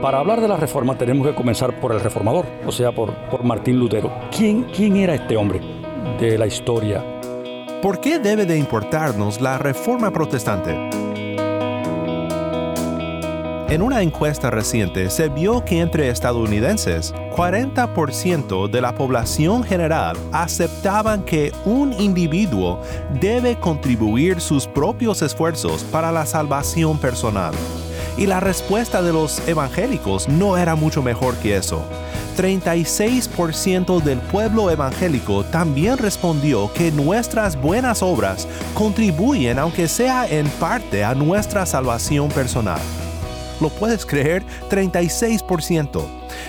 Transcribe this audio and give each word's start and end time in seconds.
Para 0.00 0.20
hablar 0.20 0.40
de 0.40 0.48
la 0.48 0.56
reforma 0.56 0.96
tenemos 0.96 1.26
que 1.26 1.34
comenzar 1.34 1.80
por 1.80 1.92
el 1.92 2.00
reformador, 2.00 2.46
o 2.66 2.70
sea, 2.70 2.92
por, 2.92 3.14
por 3.28 3.42
Martín 3.42 3.78
Lutero. 3.78 4.12
¿Quién, 4.30 4.64
¿Quién 4.64 4.96
era 4.96 5.14
este 5.14 5.36
hombre 5.36 5.60
de 6.20 6.38
la 6.38 6.46
historia? 6.46 7.02
¿Por 7.82 8.00
qué 8.00 8.18
debe 8.18 8.46
de 8.46 8.58
importarnos 8.58 9.40
la 9.40 9.58
reforma 9.58 10.12
protestante? 10.12 10.74
En 13.68 13.82
una 13.82 14.00
encuesta 14.00 14.48
reciente 14.48 15.10
se 15.10 15.28
vio 15.28 15.64
que 15.64 15.80
entre 15.80 16.08
estadounidenses, 16.08 17.12
40% 17.34 18.70
de 18.70 18.80
la 18.80 18.94
población 18.94 19.64
general 19.64 20.16
aceptaban 20.30 21.24
que 21.24 21.52
un 21.64 21.92
individuo 21.94 22.80
debe 23.20 23.58
contribuir 23.58 24.40
sus 24.40 24.68
propios 24.68 25.20
esfuerzos 25.20 25.82
para 25.84 26.12
la 26.12 26.26
salvación 26.26 26.96
personal. 26.98 27.54
Y 28.16 28.26
la 28.26 28.40
respuesta 28.40 29.02
de 29.02 29.12
los 29.12 29.46
evangélicos 29.46 30.28
no 30.28 30.56
era 30.56 30.74
mucho 30.74 31.02
mejor 31.02 31.34
que 31.36 31.56
eso. 31.56 31.84
36% 32.36 34.02
del 34.02 34.18
pueblo 34.18 34.70
evangélico 34.70 35.44
también 35.44 35.98
respondió 35.98 36.72
que 36.72 36.92
nuestras 36.92 37.60
buenas 37.60 38.02
obras 38.02 38.46
contribuyen 38.74 39.58
aunque 39.58 39.88
sea 39.88 40.26
en 40.26 40.48
parte 40.48 41.04
a 41.04 41.14
nuestra 41.14 41.64
salvación 41.66 42.28
personal. 42.28 42.80
¿Lo 43.60 43.70
puedes 43.70 44.04
creer? 44.04 44.44
36%. 44.70 46.04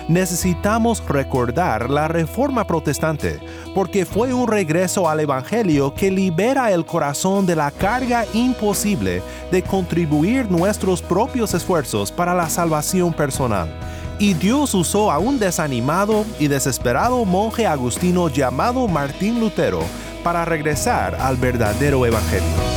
Necesitamos 0.09 1.01
recordar 1.07 1.89
la 1.89 2.09
reforma 2.09 2.67
protestante, 2.67 3.39
porque 3.77 4.07
fue 4.07 4.33
un 4.33 4.47
regreso 4.47 5.07
al 5.07 5.19
Evangelio 5.19 5.93
que 5.93 6.09
libera 6.09 6.71
el 6.71 6.83
corazón 6.83 7.45
de 7.45 7.55
la 7.55 7.69
carga 7.69 8.25
imposible 8.33 9.21
de 9.51 9.61
contribuir 9.61 10.49
nuestros 10.49 11.03
propios 11.03 11.53
esfuerzos 11.53 12.11
para 12.11 12.33
la 12.33 12.49
salvación 12.49 13.13
personal. 13.13 13.69
Y 14.17 14.33
Dios 14.33 14.73
usó 14.73 15.11
a 15.11 15.19
un 15.19 15.37
desanimado 15.37 16.25
y 16.39 16.47
desesperado 16.47 17.23
monje 17.23 17.67
agustino 17.67 18.29
llamado 18.29 18.87
Martín 18.87 19.39
Lutero 19.39 19.81
para 20.23 20.43
regresar 20.43 21.13
al 21.13 21.37
verdadero 21.37 22.03
Evangelio. 22.03 22.76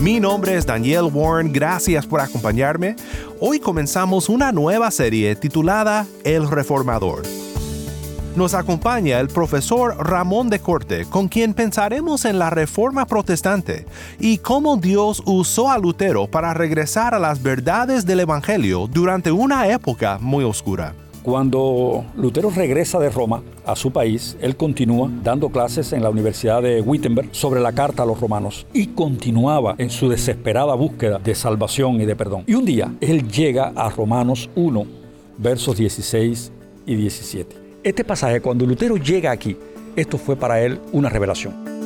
Mi 0.00 0.20
nombre 0.20 0.56
es 0.56 0.64
Daniel 0.64 1.10
Warren, 1.12 1.52
gracias 1.52 2.06
por 2.06 2.20
acompañarme. 2.20 2.94
Hoy 3.40 3.58
comenzamos 3.58 4.28
una 4.28 4.52
nueva 4.52 4.92
serie 4.92 5.34
titulada 5.34 6.06
El 6.22 6.48
Reformador. 6.48 7.22
Nos 8.36 8.54
acompaña 8.54 9.18
el 9.18 9.26
profesor 9.26 9.96
Ramón 9.98 10.50
de 10.50 10.60
Corte, 10.60 11.04
con 11.06 11.26
quien 11.26 11.52
pensaremos 11.52 12.26
en 12.26 12.38
la 12.38 12.48
reforma 12.48 13.06
protestante 13.06 13.86
y 14.20 14.38
cómo 14.38 14.76
Dios 14.76 15.20
usó 15.26 15.68
a 15.68 15.78
Lutero 15.78 16.28
para 16.28 16.54
regresar 16.54 17.12
a 17.12 17.18
las 17.18 17.42
verdades 17.42 18.06
del 18.06 18.20
Evangelio 18.20 18.86
durante 18.86 19.32
una 19.32 19.66
época 19.66 20.18
muy 20.20 20.44
oscura. 20.44 20.94
Cuando 21.28 22.06
Lutero 22.16 22.48
regresa 22.48 22.98
de 22.98 23.10
Roma 23.10 23.42
a 23.66 23.76
su 23.76 23.92
país, 23.92 24.34
él 24.40 24.56
continúa 24.56 25.10
dando 25.22 25.50
clases 25.50 25.92
en 25.92 26.02
la 26.02 26.08
Universidad 26.08 26.62
de 26.62 26.80
Wittenberg 26.80 27.28
sobre 27.32 27.60
la 27.60 27.72
carta 27.72 28.04
a 28.04 28.06
los 28.06 28.18
romanos 28.18 28.66
y 28.72 28.86
continuaba 28.86 29.74
en 29.76 29.90
su 29.90 30.08
desesperada 30.08 30.72
búsqueda 30.72 31.18
de 31.18 31.34
salvación 31.34 32.00
y 32.00 32.06
de 32.06 32.16
perdón. 32.16 32.44
Y 32.46 32.54
un 32.54 32.64
día 32.64 32.94
él 33.02 33.28
llega 33.28 33.74
a 33.76 33.90
Romanos 33.90 34.48
1, 34.56 34.86
versos 35.36 35.76
16 35.76 36.50
y 36.86 36.94
17. 36.94 37.56
Este 37.84 38.04
pasaje, 38.04 38.40
cuando 38.40 38.64
Lutero 38.64 38.96
llega 38.96 39.30
aquí, 39.30 39.54
esto 39.96 40.16
fue 40.16 40.34
para 40.34 40.62
él 40.62 40.80
una 40.92 41.10
revelación. 41.10 41.77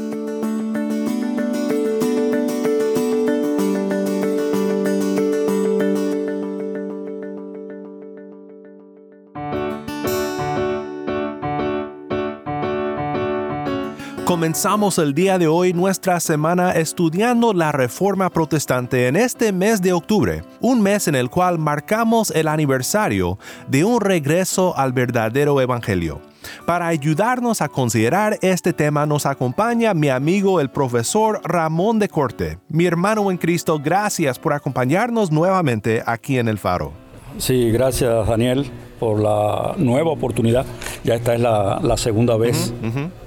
Comenzamos 14.42 14.98
el 14.98 15.14
día 15.14 15.38
de 15.38 15.47
hoy 15.47 15.72
nuestra 15.72 16.19
semana 16.19 16.72
estudiando 16.72 17.53
la 17.53 17.70
Reforma 17.70 18.28
Protestante 18.28 19.06
en 19.06 19.14
este 19.14 19.53
mes 19.53 19.80
de 19.80 19.92
octubre, 19.92 20.42
un 20.60 20.82
mes 20.82 21.06
en 21.06 21.14
el 21.14 21.30
cual 21.30 21.60
marcamos 21.60 22.32
el 22.32 22.48
aniversario 22.48 23.38
de 23.69 23.84
un 23.84 24.00
regreso 24.00 24.76
al 24.76 24.92
verdadero 24.92 25.60
Evangelio. 25.60 26.20
Para 26.66 26.88
ayudarnos 26.88 27.62
a 27.62 27.69
considerar 27.69 28.36
este 28.42 28.72
tema 28.72 29.06
nos 29.06 29.26
acompaña 29.26 29.94
mi 29.94 30.08
amigo 30.08 30.59
el 30.59 30.70
profesor 30.70 31.41
Ramón 31.44 32.00
de 32.00 32.09
Corte. 32.09 32.59
Mi 32.69 32.84
hermano 32.84 33.30
en 33.30 33.36
Cristo, 33.36 33.78
gracias 33.78 34.41
por 34.41 34.54
acompañarnos 34.54 35.30
nuevamente 35.30 36.03
aquí 36.04 36.38
en 36.38 36.48
el 36.48 36.59
Faro. 36.59 36.92
Sí, 37.38 37.70
gracias 37.70 38.26
Daniel 38.26 38.69
por 38.98 39.20
la 39.20 39.74
nueva 39.78 40.10
oportunidad. 40.10 40.66
Ya 41.04 41.14
esta 41.14 41.32
es 41.34 41.41
la, 41.41 41.97
segunda 41.97 42.36
vez 42.36 42.74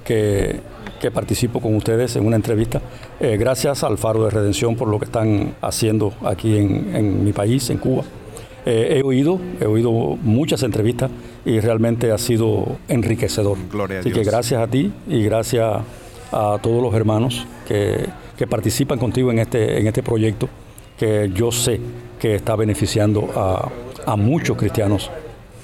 que 0.04 0.60
que 1.06 1.12
participo 1.12 1.60
con 1.60 1.76
ustedes 1.76 2.16
en 2.16 2.26
una 2.26 2.34
entrevista. 2.34 2.82
Eh, 3.20 3.36
gracias 3.36 3.84
al 3.84 3.96
Faro 3.96 4.24
de 4.24 4.30
Redención 4.30 4.74
por 4.74 4.88
lo 4.88 4.98
que 4.98 5.04
están 5.04 5.54
haciendo 5.60 6.12
aquí 6.24 6.56
en, 6.56 7.24
mi 7.24 7.32
país, 7.32 7.70
en 7.70 7.78
Cuba. 7.78 8.02
Eh, 8.64 8.96
he 8.98 9.02
oído, 9.04 9.38
he 9.60 9.66
oído 9.66 9.92
muchas 9.92 10.64
entrevistas 10.64 11.12
y 11.44 11.60
realmente 11.60 12.10
ha 12.10 12.18
sido 12.18 12.78
enriquecedor. 12.88 13.56
Gloria 13.70 14.00
Así 14.00 14.10
que 14.10 14.24
gracias 14.24 14.60
a 14.60 14.66
ti 14.66 14.92
y 15.06 15.22
gracias 15.22 15.80
a 16.32 16.58
todos 16.60 16.82
los 16.82 16.92
hermanos 16.92 17.46
que, 17.68 18.08
participan 18.50 18.98
contigo 18.98 19.30
en 19.30 19.38
este, 19.38 19.78
en 19.78 19.86
este 19.86 20.02
proyecto 20.02 20.48
que 20.98 21.30
yo 21.32 21.52
sé 21.52 21.80
que 22.18 22.34
está 22.34 22.56
beneficiando 22.56 23.30
a, 23.36 23.70
a 24.04 24.16
muchos 24.16 24.56
cristianos 24.56 25.08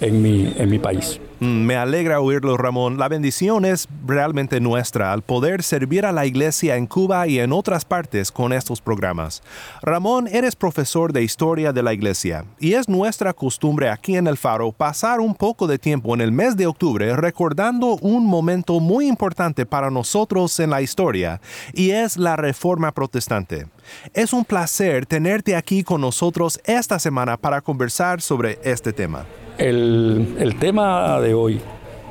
en 0.00 0.22
mi, 0.22 0.54
en 0.56 0.70
mi 0.70 0.78
país. 0.78 1.20
Mm, 1.42 1.66
me 1.66 1.74
alegra 1.74 2.20
oírlo, 2.20 2.56
Ramón. 2.56 2.98
La 2.98 3.08
bendición 3.08 3.64
es 3.64 3.88
realmente 4.06 4.60
nuestra 4.60 5.12
al 5.12 5.22
poder 5.22 5.64
servir 5.64 6.06
a 6.06 6.12
la 6.12 6.24
iglesia 6.24 6.76
en 6.76 6.86
Cuba 6.86 7.26
y 7.26 7.40
en 7.40 7.52
otras 7.52 7.84
partes 7.84 8.30
con 8.30 8.52
estos 8.52 8.80
programas. 8.80 9.42
Ramón, 9.82 10.28
eres 10.28 10.54
profesor 10.54 11.12
de 11.12 11.24
historia 11.24 11.72
de 11.72 11.82
la 11.82 11.94
iglesia 11.94 12.44
y 12.60 12.74
es 12.74 12.88
nuestra 12.88 13.32
costumbre 13.32 13.88
aquí 13.90 14.14
en 14.14 14.28
el 14.28 14.36
Faro 14.36 14.70
pasar 14.70 15.18
un 15.18 15.34
poco 15.34 15.66
de 15.66 15.80
tiempo 15.80 16.14
en 16.14 16.20
el 16.20 16.30
mes 16.30 16.56
de 16.56 16.68
octubre 16.68 17.16
recordando 17.16 17.96
un 17.96 18.24
momento 18.24 18.78
muy 18.78 19.08
importante 19.08 19.66
para 19.66 19.90
nosotros 19.90 20.60
en 20.60 20.70
la 20.70 20.80
historia 20.80 21.40
y 21.72 21.90
es 21.90 22.16
la 22.16 22.36
Reforma 22.36 22.92
Protestante. 22.92 23.66
Es 24.14 24.32
un 24.32 24.44
placer 24.44 25.06
tenerte 25.06 25.56
aquí 25.56 25.82
con 25.82 26.02
nosotros 26.02 26.60
esta 26.66 27.00
semana 27.00 27.36
para 27.36 27.60
conversar 27.60 28.20
sobre 28.20 28.60
este 28.62 28.92
tema. 28.92 29.26
El, 29.58 30.56
tema 30.58 31.20
de 31.20 31.34
hoy 31.34 31.60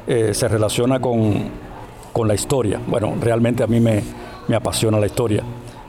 eh, 0.08 0.34
se 0.34 0.48
relaciona 0.48 1.00
con, 1.00 1.62
la 2.26 2.34
historia. 2.34 2.80
Bueno, 2.88 3.16
realmente 3.20 3.64
a 3.64 3.68
mí 3.68 3.80
me, 3.80 4.04
apasiona 4.56 5.00
la 5.00 5.06
historia 5.06 5.44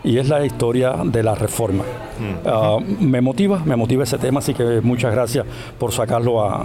y 0.05 0.19
es 0.19 0.29
la 0.29 0.45
historia 0.45 0.95
de 1.05 1.23
la 1.23 1.35
reforma. 1.35 1.85
Mm. 1.85 2.47
Ah, 2.47 2.79
me 3.01 3.21
motiva, 3.21 3.61
me 3.65 3.77
motiva 3.77 4.05
ese 4.05 4.19
tema, 4.19 4.39
así 4.39 4.55
que 4.55 4.81
muchas 4.81 5.13
gracias 5.13 5.45
por 5.79 5.93
sacarlo 5.93 6.43
a, 6.43 6.65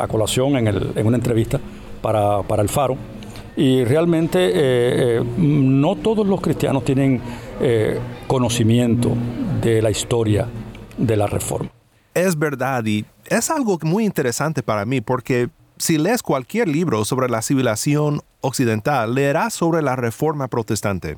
a 0.00 0.08
colación 0.08 0.56
en, 0.56 1.06
una 1.06 1.16
entrevista 1.16 1.58
para, 2.00 2.42
el 2.58 2.68
Faro. 2.68 2.96
Y 3.56 3.84
realmente 3.84 4.48
eh, 4.48 4.52
eh, 5.18 5.24
no 5.38 5.96
todos 5.96 6.26
los 6.26 6.40
cristianos 6.40 6.84
tienen 6.84 7.20
conocimiento 8.26 9.12
de 9.62 9.80
la 9.80 9.90
historia 9.90 10.46
de 10.98 11.16
la 11.16 11.26
reforma. 11.26 11.70
Es 12.14 12.38
verdad 12.38 12.84
y 12.86 13.04
es 13.26 13.50
algo 13.50 13.78
muy 13.82 14.04
interesante 14.04 14.62
para 14.62 14.84
mí 14.84 15.00
porque 15.00 15.50
si 15.76 15.98
lees 15.98 16.22
cualquier 16.22 16.68
libro 16.68 17.04
sobre 17.04 17.28
la 17.28 17.42
civilización 17.42 18.22
Occidental 18.44 19.14
leerá 19.14 19.48
sobre 19.48 19.80
la 19.80 19.96
Reforma 19.96 20.48
Protestante. 20.48 21.16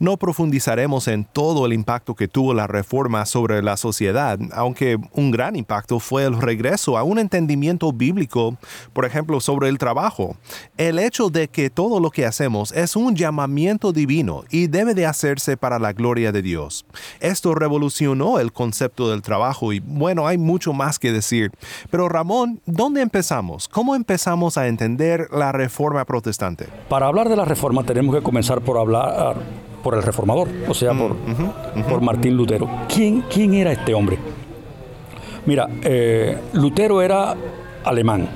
No 0.00 0.16
profundizaremos 0.16 1.06
en 1.06 1.24
todo 1.24 1.66
el 1.66 1.72
impacto 1.72 2.16
que 2.16 2.26
tuvo 2.26 2.52
la 2.52 2.66
Reforma 2.66 3.26
sobre 3.26 3.62
la 3.62 3.76
sociedad, 3.76 4.40
aunque 4.52 4.98
un 5.12 5.30
gran 5.30 5.54
impacto 5.54 6.00
fue 6.00 6.24
el 6.24 6.40
regreso 6.40 6.98
a 6.98 7.04
un 7.04 7.20
entendimiento 7.20 7.92
bíblico, 7.92 8.56
por 8.92 9.04
ejemplo, 9.04 9.38
sobre 9.40 9.68
el 9.68 9.78
trabajo. 9.78 10.36
El 10.76 10.98
hecho 10.98 11.30
de 11.30 11.46
que 11.46 11.70
todo 11.70 12.00
lo 12.00 12.10
que 12.10 12.26
hacemos 12.26 12.72
es 12.72 12.96
un 12.96 13.14
llamamiento 13.14 13.92
divino 13.92 14.42
y 14.50 14.66
debe 14.66 14.94
de 14.94 15.06
hacerse 15.06 15.56
para 15.56 15.78
la 15.78 15.92
gloria 15.92 16.32
de 16.32 16.42
Dios. 16.42 16.84
Esto 17.20 17.54
revolucionó 17.54 18.40
el 18.40 18.52
concepto 18.52 19.10
del 19.10 19.22
trabajo 19.22 19.72
y 19.72 19.78
bueno, 19.78 20.26
hay 20.26 20.38
mucho 20.38 20.72
más 20.72 20.98
que 20.98 21.12
decir. 21.12 21.52
Pero 21.90 22.08
Ramón, 22.08 22.60
¿dónde 22.66 23.00
empezamos? 23.00 23.68
¿Cómo 23.68 23.94
empezamos 23.94 24.58
a 24.58 24.66
entender 24.66 25.28
la 25.30 25.52
Reforma 25.52 26.04
Protestante? 26.04 26.63
Para 26.88 27.06
hablar 27.06 27.28
de 27.28 27.36
la 27.36 27.44
reforma 27.44 27.82
tenemos 27.82 28.14
que 28.14 28.22
comenzar 28.22 28.60
por 28.60 28.78
hablar 28.78 29.36
por 29.82 29.94
el 29.94 30.02
reformador, 30.02 30.48
o 30.66 30.72
sea, 30.74 30.92
por, 30.94 31.14
por 31.88 32.00
Martín 32.00 32.36
Lutero. 32.36 32.68
¿Quién, 32.88 33.22
¿Quién 33.30 33.52
era 33.54 33.72
este 33.72 33.92
hombre? 33.92 34.18
Mira, 35.46 35.68
eh, 35.82 36.38
Lutero 36.54 37.02
era 37.02 37.34
alemán. 37.84 38.26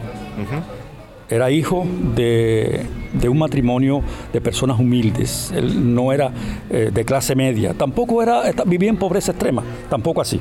Era 1.30 1.50
hijo 1.50 1.86
de, 2.14 2.86
de, 3.12 3.28
un 3.28 3.38
matrimonio 3.38 4.02
de 4.32 4.40
personas 4.40 4.78
humildes. 4.78 5.52
Él 5.54 5.94
no 5.94 6.12
era 6.12 6.30
eh, 6.70 6.90
de 6.92 7.04
clase 7.04 7.34
media. 7.34 7.74
Tampoco 7.74 8.22
era, 8.22 8.42
vivía 8.66 8.88
en 8.90 8.96
pobreza 8.96 9.32
extrema. 9.32 9.62
Tampoco 9.90 10.20
así. 10.20 10.40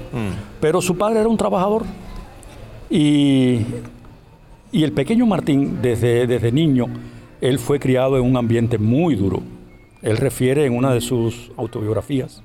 Pero 0.59 0.81
su 0.81 0.97
padre 0.97 1.19
era 1.19 1.29
un 1.29 1.37
trabajador. 1.37 1.83
Y, 2.89 3.61
y 4.71 4.83
el 4.83 4.91
pequeño 4.93 5.25
Martín, 5.25 5.79
desde, 5.81 6.25
desde 6.25 6.51
niño, 6.51 6.87
él 7.41 7.59
fue 7.59 7.79
criado 7.79 8.17
en 8.17 8.23
un 8.23 8.37
ambiente 8.37 8.77
muy 8.77 9.15
duro. 9.15 9.41
Él 10.01 10.17
refiere 10.17 10.65
en 10.65 10.75
una 10.75 10.93
de 10.93 11.01
sus 11.01 11.51
autobiografías 11.57 12.41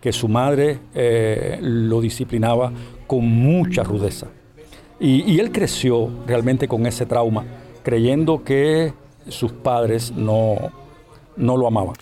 que 0.00 0.12
su 0.12 0.28
madre 0.28 0.78
eh, 0.94 1.58
lo 1.60 2.00
disciplinaba 2.00 2.72
con 3.06 3.26
mucha 3.26 3.82
rudeza. 3.82 4.28
Y, 4.98 5.38
él 5.40 5.52
creció 5.52 6.10
realmente 6.26 6.68
con 6.68 6.86
ese 6.86 7.04
trauma, 7.04 7.44
creyendo 7.82 8.42
que 8.44 8.94
sus 9.28 9.52
padres 9.52 10.10
no, 10.12 10.72
no 11.36 11.56
lo 11.56 11.66
amaban. 11.66 11.96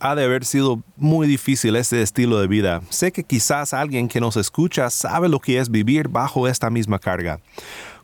Ha 0.00 0.14
de 0.14 0.24
haber 0.24 0.44
sido 0.44 0.80
muy 0.96 1.26
difícil 1.26 1.76
ese 1.76 2.00
estilo 2.00 2.40
de 2.40 2.46
vida. 2.46 2.80
Sé 2.88 3.12
que 3.12 3.24
quizás 3.24 3.74
alguien 3.74 4.08
que 4.08 4.20
nos 4.20 4.36
escucha 4.36 4.88
sabe 4.88 5.28
lo 5.28 5.40
que 5.40 5.58
es 5.58 5.70
vivir 5.70 6.08
bajo 6.08 6.48
esta 6.48 6.70
misma 6.70 6.98
carga. 6.98 7.40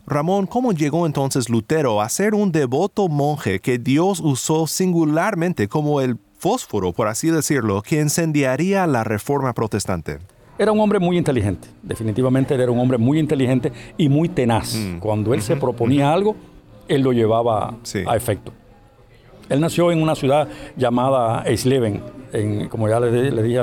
Ramón, 0.07 0.45
¿cómo 0.45 0.71
llegó 0.71 1.07
entonces 1.07 1.49
Lutero 1.49 1.99
a 1.99 2.09
ser 2.09 2.35
un 2.35 2.51
devoto 2.51 3.07
monje 3.07 3.59
que 3.59 3.79
Dios 3.79 4.19
usó 4.23 4.67
singularmente 4.67 5.67
como 5.67 5.99
el 5.99 6.17
fósforo, 6.37 6.93
por 6.93 7.07
así 7.07 7.31
decirlo, 7.31 7.81
que 7.81 7.99
incendiaría 7.99 8.85
la 8.85 9.03
reforma 9.03 9.53
protestante? 9.53 10.19
Era 10.59 10.71
un 10.71 10.79
hombre 10.79 10.99
muy 10.99 11.17
inteligente, 11.17 11.67
definitivamente 11.81 12.53
era 12.53 12.71
un 12.71 12.79
hombre 12.79 12.99
muy 12.99 13.19
inteligente 13.19 13.71
y 13.97 14.07
muy 14.07 14.29
tenaz. 14.29 14.75
Mm. 14.75 14.99
Cuando 14.99 15.33
él 15.33 15.41
se 15.41 15.55
proponía 15.55 16.13
algo, 16.13 16.35
él 16.87 17.01
lo 17.01 17.11
llevaba 17.11 17.75
a 18.05 18.15
efecto. 18.15 18.53
Él 19.49 19.59
nació 19.59 19.91
en 19.91 20.01
una 20.01 20.15
ciudad 20.15 20.47
llamada 20.77 21.43
Eisleben, 21.45 22.01
en, 22.31 22.69
como 22.69 22.87
ya 22.87 22.99
le, 22.99 23.41
dije 23.41 23.59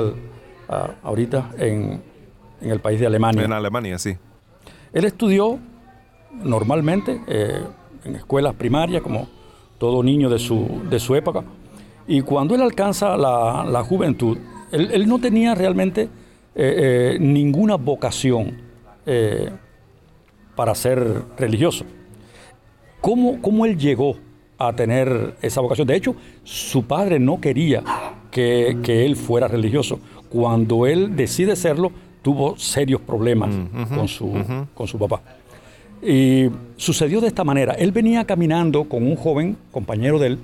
ahorita, 1.03 1.51
en, 1.57 2.01
en 2.61 2.69
el 2.69 2.79
país 2.81 2.99
de 2.99 3.07
Alemania. 3.07 3.43
En 3.43 3.53
Alemania, 3.53 3.97
sí. 3.97 4.17
Él 4.91 5.05
estudió 5.05 5.57
normalmente 6.41 7.21
eh, 7.27 7.63
en 8.03 8.15
escuelas 8.15 8.53
primarias, 8.55 9.01
como 9.01 9.27
todo 9.77 10.03
niño 10.03 10.29
de 10.29 10.39
su, 10.39 10.81
de 10.89 10.99
su 10.99 11.15
época. 11.15 11.43
Y 12.07 12.21
cuando 12.21 12.55
él 12.55 12.61
alcanza 12.61 13.15
la, 13.17 13.83
juventud, 13.87 14.37
él, 14.71 15.07
no 15.07 15.19
tenía 15.19 15.55
realmente 15.55 16.03
eh, 16.03 16.07
eh, 16.55 17.17
ninguna 17.19 17.75
vocación 17.75 18.61
para 20.55 20.75
ser 20.75 21.23
religioso. 21.37 21.83
¿Cómo, 23.01 23.41
¿Cómo, 23.41 23.65
él 23.65 23.77
llegó 23.77 24.15
a 24.57 24.73
tener 24.73 25.35
esa 25.41 25.59
vocación? 25.59 25.87
De 25.87 25.95
hecho, 25.95 26.15
su 26.43 26.85
padre 26.85 27.19
no 27.19 27.41
quería 27.41 27.83
que, 28.31 28.77
que 28.81 29.05
él 29.05 29.17
fuera 29.17 29.49
religioso. 29.49 29.99
Cuando 30.29 30.87
él 30.87 31.15
decide 31.15 31.57
serlo, 31.57 31.91
tuvo 32.23 32.57
serios 32.57 33.01
problemas 33.01 33.53
mm, 33.53 33.95
con, 33.95 34.07
su, 34.07 34.33
con 34.73 34.87
su 34.87 34.97
papá. 34.97 35.21
Y 36.05 36.49
sucedió 36.77 37.21
de 37.21 37.27
esta 37.27 37.43
manera. 37.43 37.73
Él 37.73 37.91
venía 37.91 38.25
caminando 38.25 38.85
con 38.85 39.03
un 39.03 39.15
joven 39.15 39.57
compañero 39.71 40.19
de 40.19 40.27
él 40.27 40.39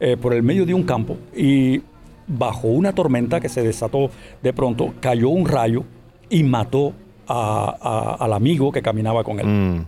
eh, 0.00 0.16
por 0.16 0.32
el 0.32 0.42
medio 0.42 0.66
de 0.66 0.74
un 0.74 0.82
campo 0.82 1.16
y 1.36 1.82
bajo 2.26 2.68
una 2.68 2.92
tormenta 2.92 3.40
que 3.40 3.48
se 3.48 3.62
desató 3.62 4.10
de 4.42 4.52
pronto, 4.52 4.94
cayó 5.00 5.28
un 5.28 5.46
rayo 5.46 5.84
y 6.30 6.42
mató 6.42 6.94
al 7.26 8.32
amigo 8.32 8.72
que 8.72 8.82
caminaba 8.82 9.24
con 9.24 9.40
él. 9.40 9.46
Mm. 9.46 9.86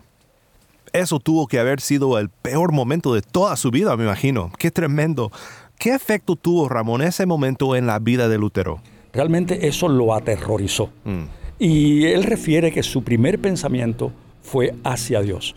Eso 0.93 1.19
tuvo 1.19 1.47
que 1.47 1.59
haber 1.59 1.81
sido 1.81 2.19
el 2.19 2.31
peor 2.31 2.73
momento 2.73 3.13
de 3.13 3.21
toda 3.21 3.57
su 3.57 3.71
vida, 3.71 3.97
me 3.97 4.05
imagino. 4.05 4.51
Qué 4.59 4.71
tremendo. 4.71 5.31
¿Qué 5.79 5.95
efecto 5.95 6.37
tuvo 6.37 6.69
Ramón 6.69 7.03
ese 7.03 7.27
momento 7.27 7.77
en 7.77 7.87
la 7.87 7.99
vida 7.99 8.29
de 8.29 8.39
Lutero? 8.39 8.81
Realmente 9.13 9.67
eso 9.67 9.89
lo 9.89 10.15
aterrorizó. 10.15 10.91
Mm. 11.05 11.25
Y 11.59 12.07
él 12.07 12.25
refiere 12.25 12.73
que 12.73 12.83
su 12.83 13.03
primer 13.03 13.39
pensamiento 13.39 14.13
fue 14.47 14.75
hacia 14.85 15.21
Dios. 15.23 15.57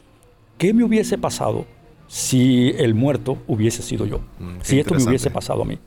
¿Qué 0.58 0.74
me 0.74 0.84
hubiese 0.84 1.18
pasado 1.18 1.66
si 2.08 2.74
el 2.76 2.96
muerto 2.96 3.38
hubiese 3.48 3.84
sido 3.84 4.08
yo? 4.08 4.20
Mm, 4.40 4.62
si 4.62 4.80
esto 4.80 4.96
me 4.96 5.04
hubiese 5.04 5.30
pasado 5.30 5.62
a 5.62 5.66
mí. 5.66 5.78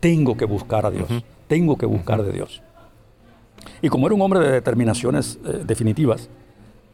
Tengo 0.00 0.34
que 0.34 0.46
buscar 0.46 0.86
a 0.86 0.90
Dios. 0.90 1.08
Tengo 1.46 1.76
que 1.76 1.84
buscar 1.84 2.22
de 2.22 2.32
Dios. 2.32 2.62
Y 3.82 3.88
como 3.88 4.06
era 4.06 4.14
un 4.14 4.22
hombre 4.22 4.40
de 4.40 4.50
determinaciones 4.50 5.38
eh, 5.44 5.62
definitivas, 5.66 6.30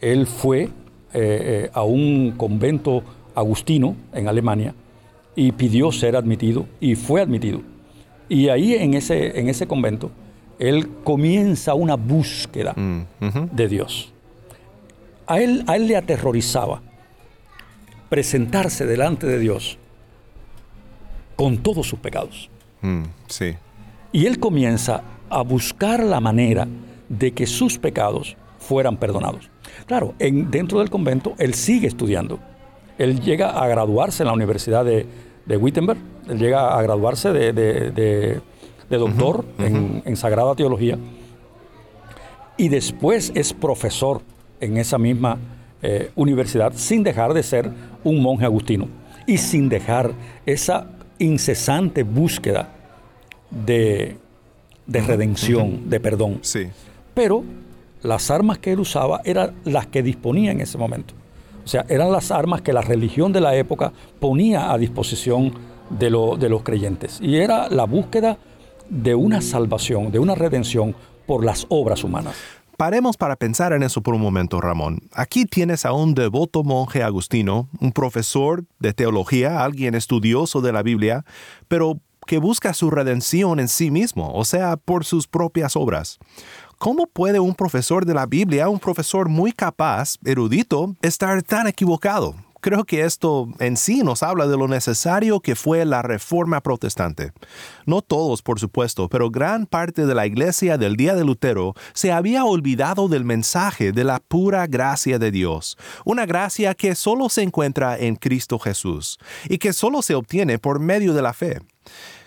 él 0.00 0.26
fue 0.26 0.62
eh, 0.62 0.70
eh, 1.12 1.70
a 1.72 1.84
un 1.84 2.32
convento 2.36 3.04
agustino 3.34 3.94
en 4.12 4.26
Alemania 4.26 4.74
y 5.36 5.52
pidió 5.52 5.92
ser 5.92 6.16
admitido 6.16 6.66
y 6.80 6.96
fue 6.96 7.20
admitido. 7.20 7.60
Y 8.28 8.48
ahí 8.48 8.74
en 8.74 8.94
ese, 8.94 9.38
en 9.38 9.48
ese 9.48 9.68
convento, 9.68 10.10
él 10.58 10.88
comienza 11.04 11.74
una 11.74 11.94
búsqueda 11.94 12.74
mm, 12.74 13.50
de 13.52 13.68
Dios 13.68 14.13
a 15.26 15.40
él, 15.40 15.64
a 15.66 15.76
él 15.76 15.86
le 15.86 15.96
aterrorizaba 15.96 16.82
presentarse 18.08 18.86
delante 18.86 19.26
de 19.26 19.38
Dios 19.38 19.78
con 21.36 21.58
todos 21.58 21.88
sus 21.88 21.98
pecados. 21.98 22.50
Mm, 22.82 23.02
sí. 23.26 23.54
Y 24.12 24.26
él 24.26 24.38
comienza 24.38 25.02
a 25.28 25.42
buscar 25.42 26.02
la 26.04 26.20
manera 26.20 26.68
de 27.08 27.32
que 27.32 27.46
sus 27.46 27.78
pecados 27.78 28.36
fueran 28.58 28.96
perdonados. 28.96 29.50
Claro, 29.86 30.14
en, 30.18 30.50
dentro 30.50 30.78
del 30.78 30.90
convento 30.90 31.34
él 31.38 31.54
sigue 31.54 31.88
estudiando. 31.88 32.38
Él 32.98 33.20
llega 33.20 33.62
a 33.62 33.66
graduarse 33.66 34.22
en 34.22 34.28
la 34.28 34.32
Universidad 34.32 34.84
de, 34.84 35.06
Wittenberg, 35.56 35.98
él 36.28 36.38
llega 36.38 36.78
a 36.78 36.82
graduarse 36.82 37.32
de, 37.32 38.40
doctor 38.88 39.44
en, 39.58 40.02
en 40.04 40.16
Sagrada 40.16 40.54
Teología 40.54 40.96
y 42.56 42.68
después 42.68 43.32
es 43.34 43.52
profesor 43.52 44.22
en 44.64 44.76
esa 44.76 44.98
misma 44.98 45.38
eh, 45.82 46.10
universidad 46.16 46.72
sin 46.74 47.02
dejar 47.02 47.34
de 47.34 47.42
ser 47.42 47.70
un 48.02 48.22
monje 48.22 48.44
agustino 48.44 48.88
y 49.26 49.38
sin 49.38 49.68
dejar 49.68 50.12
esa 50.46 50.86
incesante 51.18 52.02
búsqueda 52.02 52.70
de, 53.50 54.16
redención, 54.86 55.88
de 55.88 56.00
perdón. 56.00 56.38
Sí. 56.42 56.68
Pero 57.14 57.44
las 58.02 58.30
armas 58.30 58.58
que 58.58 58.72
él 58.72 58.80
usaba 58.80 59.20
eran 59.24 59.54
las 59.64 59.86
que 59.86 60.02
disponía 60.02 60.52
en 60.52 60.60
ese 60.60 60.78
momento. 60.78 61.14
O 61.64 61.68
sea, 61.68 61.86
eran 61.88 62.12
las 62.12 62.30
armas 62.30 62.60
que 62.60 62.72
la 62.72 62.82
religión 62.82 63.32
de 63.32 63.40
la 63.40 63.54
época 63.56 63.92
ponía 64.20 64.72
a 64.72 64.78
disposición 64.78 65.52
de, 65.90 66.06
de 66.38 66.48
los 66.48 66.62
creyentes. 66.62 67.18
Y 67.22 67.36
era 67.36 67.68
la 67.68 67.84
búsqueda 67.84 68.38
de 68.90 69.14
una 69.14 69.40
salvación, 69.40 70.10
de 70.10 70.18
una 70.18 70.34
redención 70.34 70.94
por 71.26 71.44
las 71.44 71.66
obras 71.70 72.04
humanas. 72.04 72.36
Paremos 72.76 73.16
para 73.16 73.36
pensar 73.36 73.72
en 73.72 73.84
eso 73.84 74.02
por 74.02 74.14
un 74.14 74.20
momento, 74.20 74.60
Ramón. 74.60 74.98
Aquí 75.12 75.44
tienes 75.44 75.84
a 75.84 75.92
un 75.92 76.14
devoto 76.14 76.64
monje 76.64 77.04
agustino, 77.04 77.68
un 77.80 77.92
profesor 77.92 78.64
de 78.80 78.92
teología, 78.92 79.62
alguien 79.64 79.94
estudioso 79.94 80.60
de 80.60 80.72
la 80.72 80.82
Biblia, 80.82 81.24
pero 81.68 82.00
que 82.26 82.38
busca 82.38 82.74
su 82.74 82.90
redención 82.90 83.60
en 83.60 83.68
sí 83.68 83.90
mismo, 83.90 84.32
o 84.34 84.44
sea, 84.44 84.76
por 84.76 85.04
sus 85.04 85.28
propias 85.28 85.76
obras. 85.76 86.18
¿Cómo 86.78 87.06
puede 87.06 87.38
un 87.38 87.54
profesor 87.54 88.06
de 88.06 88.14
la 88.14 88.26
Biblia, 88.26 88.68
un 88.68 88.80
profesor 88.80 89.28
muy 89.28 89.52
capaz, 89.52 90.16
erudito, 90.24 90.96
estar 91.02 91.42
tan 91.42 91.68
equivocado? 91.68 92.34
Creo 92.64 92.84
que 92.84 93.02
esto 93.02 93.50
en 93.58 93.76
sí 93.76 94.02
nos 94.02 94.22
habla 94.22 94.46
de 94.46 94.56
lo 94.56 94.68
necesario 94.68 95.40
que 95.40 95.54
fue 95.54 95.84
la 95.84 96.00
reforma 96.00 96.62
protestante. 96.62 97.32
No 97.84 98.00
todos, 98.00 98.40
por 98.40 98.58
supuesto, 98.58 99.10
pero 99.10 99.30
gran 99.30 99.66
parte 99.66 100.06
de 100.06 100.14
la 100.14 100.24
iglesia 100.24 100.78
del 100.78 100.96
día 100.96 101.14
de 101.14 101.26
Lutero 101.26 101.74
se 101.92 102.10
había 102.10 102.46
olvidado 102.46 103.08
del 103.08 103.26
mensaje 103.26 103.92
de 103.92 104.04
la 104.04 104.18
pura 104.18 104.66
gracia 104.66 105.18
de 105.18 105.30
Dios, 105.30 105.76
una 106.06 106.24
gracia 106.24 106.72
que 106.72 106.94
solo 106.94 107.28
se 107.28 107.42
encuentra 107.42 107.98
en 107.98 108.16
Cristo 108.16 108.58
Jesús 108.58 109.18
y 109.46 109.58
que 109.58 109.74
solo 109.74 110.00
se 110.00 110.14
obtiene 110.14 110.58
por 110.58 110.80
medio 110.80 111.12
de 111.12 111.20
la 111.20 111.34
fe. 111.34 111.60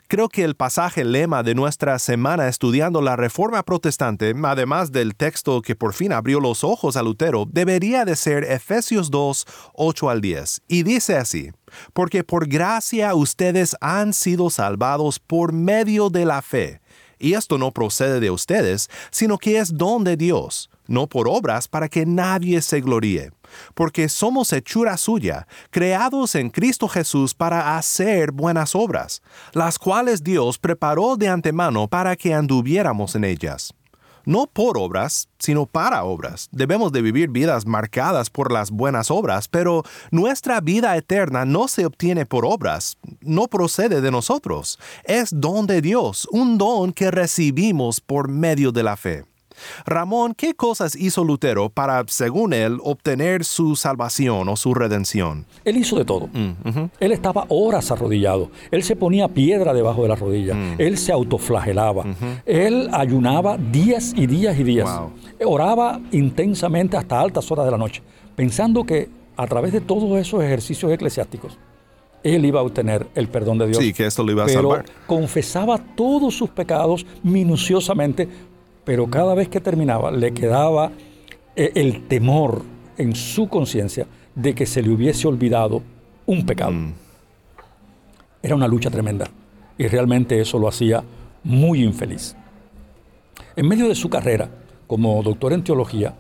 Creo 0.10 0.30
que 0.30 0.46
el 0.46 0.56
pasaje 0.56 1.04
lema 1.04 1.44
de 1.44 1.54
nuestra 1.54 2.00
semana 2.00 2.48
estudiando 2.48 3.02
la 3.02 3.18
Reforma 3.18 3.62
Protestante, 3.64 4.34
además 4.42 4.94
del 4.94 5.18
texto 5.18 5.62
que 5.62 5.76
por 5.76 5.94
fin 5.94 6.14
abrió 6.14 6.40
los 6.40 6.64
ojos 6.64 6.96
a 6.96 7.04
Lutero, 7.04 7.46
debería 7.46 8.06
de 8.06 8.16
ser 8.16 8.46
Efesios 8.46 9.12
2, 9.12 9.46
8 9.74 10.10
al 10.10 10.22
10. 10.22 10.62
Y 10.70 10.84
dice 10.84 11.18
así, 11.18 11.52
porque 11.92 12.24
por 12.24 12.48
gracia 12.48 13.14
ustedes 13.16 13.76
han 13.82 14.14
sido 14.14 14.50
salvados 14.50 15.20
por 15.20 15.52
medio 15.52 16.10
de 16.10 16.24
la 16.24 16.42
fe. 16.42 16.80
Y 17.20 17.34
esto 17.34 17.58
no 17.58 17.74
procede 17.74 18.22
de 18.22 18.32
ustedes, 18.32 18.90
sino 19.12 19.38
que 19.38 19.58
es 19.58 19.76
don 19.76 20.06
de 20.06 20.16
Dios, 20.16 20.70
no 20.88 21.08
por 21.08 21.28
obras 21.28 21.68
para 21.68 21.90
que 21.90 22.06
nadie 22.06 22.62
se 22.62 22.82
gloríe 22.82 23.32
porque 23.74 24.10
somos 24.10 24.52
hechura 24.54 24.98
suya, 24.98 25.48
creados 25.70 26.36
en 26.36 26.50
Cristo 26.50 26.88
Jesús 26.88 27.34
para 27.34 27.78
hacer 27.78 28.32
buenas 28.32 28.76
obras, 28.76 29.22
las 29.54 29.80
cuales 29.80 30.24
Dios 30.24 30.58
preparó 30.58 31.16
de 31.16 31.30
antemano 31.30 31.88
para 31.88 32.16
que 32.16 32.34
anduviéramos 32.34 33.16
en 33.16 33.24
ellas. 33.24 33.74
No 34.26 34.46
por 34.46 34.78
obras, 34.78 35.30
sino 35.40 35.66
para 35.66 36.04
obras. 36.04 36.50
Debemos 36.52 36.92
de 36.92 37.02
vivir 37.02 37.30
vidas 37.30 37.66
marcadas 37.66 38.30
por 38.30 38.52
las 38.52 38.72
buenas 38.72 39.10
obras, 39.10 39.48
pero 39.48 39.84
nuestra 40.12 40.60
vida 40.60 40.98
eterna 40.98 41.46
no 41.46 41.70
se 41.70 41.86
obtiene 41.86 42.26
por 42.26 42.46
obras, 42.46 42.98
no 43.22 43.48
procede 43.48 44.02
de 44.02 44.12
nosotros. 44.12 44.80
Es 45.06 45.30
don 45.32 45.66
de 45.66 45.82
Dios, 45.82 46.28
un 46.30 46.58
don 46.58 46.92
que 46.92 47.10
recibimos 47.10 48.02
por 48.02 48.28
medio 48.28 48.74
de 48.74 48.84
la 48.84 48.98
fe. 48.98 49.24
Ramón, 49.86 50.34
¿qué 50.36 50.54
cosas 50.54 50.96
hizo 50.96 51.24
Lutero 51.24 51.70
para, 51.70 52.04
según 52.08 52.54
él, 52.54 52.80
obtener 52.84 53.44
su 53.44 53.76
salvación 53.76 54.50
o 54.50 54.56
su 54.56 54.74
redención? 54.74 55.46
Él 55.66 55.78
hizo 55.78 55.98
de 55.98 56.06
todo. 56.06 56.28
Mm, 56.28 56.86
él 57.00 57.12
estaba 57.12 57.46
horas 57.50 57.92
arrodillado. 57.92 58.52
Él 58.72 58.84
se 58.84 58.96
ponía 58.96 59.28
piedra 59.28 59.74
debajo 59.74 60.04
de 60.04 60.10
la 60.10 60.16
rodilla. 60.16 60.54
Mm. 60.54 60.76
Él 60.78 60.98
se 60.98 61.12
autoflagelaba. 61.12 62.06
Él 62.46 62.90
ayunaba 62.92 63.58
días 63.58 64.14
y 64.16 64.28
días 64.28 64.58
y 64.60 64.64
días. 64.64 64.90
Oraba 65.46 66.00
intensamente 66.12 66.98
hasta 66.98 67.20
altas 67.20 67.50
horas 67.52 67.66
de 67.66 67.72
la 67.72 67.78
noche, 67.78 68.02
pensando 68.36 68.84
que 68.84 69.10
a 69.36 69.46
través 69.48 69.72
de 69.72 69.82
todos 69.82 70.20
esos 70.20 70.44
ejercicios 70.44 70.92
eclesiásticos, 70.92 71.58
él 72.24 72.46
iba 72.46 72.60
a 72.60 72.64
obtener 72.64 73.08
el 73.16 73.28
perdón 73.28 73.60
de 73.60 73.68
Dios. 73.68 73.78
Sí, 73.78 73.94
que 73.94 74.06
esto 74.06 74.24
lo 74.24 74.32
iba 74.32 74.44
a 74.44 74.48
pero 74.48 74.84
confesaba 75.06 75.78
todos 75.78 76.36
sus 76.36 76.50
pecados 76.50 77.06
minuciosamente 77.24 78.28
pero 78.88 79.08
cada 79.08 79.36
vez 79.36 79.50
que 79.50 79.60
terminaba 79.60 80.12
le 80.12 80.34
quedaba 80.34 80.94
eh, 81.58 81.74
el 81.76 82.08
temor 82.08 82.64
en 82.98 83.16
su 83.16 83.50
conciencia 83.50 84.08
de 84.34 84.56
que 84.56 84.66
se 84.66 84.82
le 84.82 84.90
hubiese 84.90 85.28
olvidado 85.28 85.84
un 86.26 86.46
pecado. 86.46 86.72
Mm. 86.72 86.94
Era 88.42 88.56
una 88.56 88.66
lucha 88.66 88.90
tremenda 88.90 89.30
y 89.78 89.88
realmente 89.88 90.40
eso 90.40 90.58
lo 90.58 90.70
hacía 90.70 91.04
muy 91.44 91.84
infeliz. 91.84 92.38
En 93.58 93.68
medio 93.68 93.90
de 93.90 93.96
su 93.96 94.10
carrera 94.10 94.50
como 94.88 95.22
doctor 95.22 95.52
en 95.52 95.66
teología, 95.66 96.16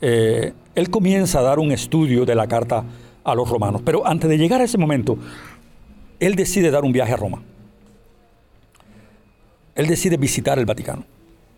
eh, 0.00 0.54
él 0.74 0.88
comienza 0.88 1.40
a 1.40 1.42
dar 1.42 1.58
un 1.58 1.70
estudio 1.70 2.24
de 2.24 2.34
la 2.34 2.46
carta 2.46 2.82
a 3.24 3.34
los 3.34 3.46
romanos, 3.46 3.82
pero 3.84 4.06
antes 4.06 4.30
de 4.30 4.38
llegar 4.38 4.62
a 4.62 4.64
ese 4.64 4.78
momento, 4.78 5.18
él 6.18 6.34
decide 6.34 6.70
dar 6.70 6.82
un 6.82 6.92
viaje 6.92 7.12
a 7.12 7.16
Roma. 7.16 7.42
Él 9.74 9.86
decide 9.86 10.16
visitar 10.16 10.58
el 10.58 10.64
Vaticano. 10.64 11.04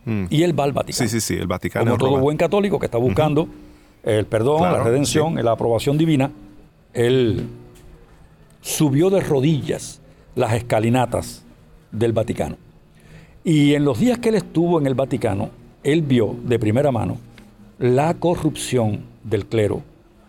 Mm. 0.07 0.25
Y 0.31 0.43
él 0.43 0.59
va 0.59 0.65
al 0.65 0.73
Vaticano. 0.73 1.09
Sí, 1.09 1.21
sí, 1.21 1.21
sí, 1.21 1.35
el 1.39 1.47
Vaticano. 1.47 1.85
Como 1.85 1.99
todo 1.99 2.21
buen 2.21 2.39
católico 2.39 2.79
que 2.79 2.87
está 2.87 2.97
buscando 2.97 3.49
el 4.03 4.25
perdón, 4.25 4.63
la 4.63 4.83
redención, 4.83 5.35
la 5.45 5.51
aprobación 5.51 5.99
divina, 5.99 6.31
él 6.95 7.49
subió 8.61 9.11
de 9.11 9.21
rodillas 9.21 10.01
las 10.37 10.55
escalinatas 10.55 11.45
del 11.91 12.13
Vaticano. 12.13 12.57
Y 13.43 13.75
en 13.75 13.85
los 13.85 13.99
días 13.99 14.19
que 14.19 14.29
él 14.29 14.37
estuvo 14.37 14.81
en 14.81 14.87
el 14.87 14.95
Vaticano, 14.95 15.51
él 15.83 16.03
vio 16.03 16.37
de 16.45 16.59
primera 16.59 16.91
mano 16.93 17.19
la 17.79 18.15
corrupción 18.15 19.05
del 19.25 19.47
clero 19.47 19.83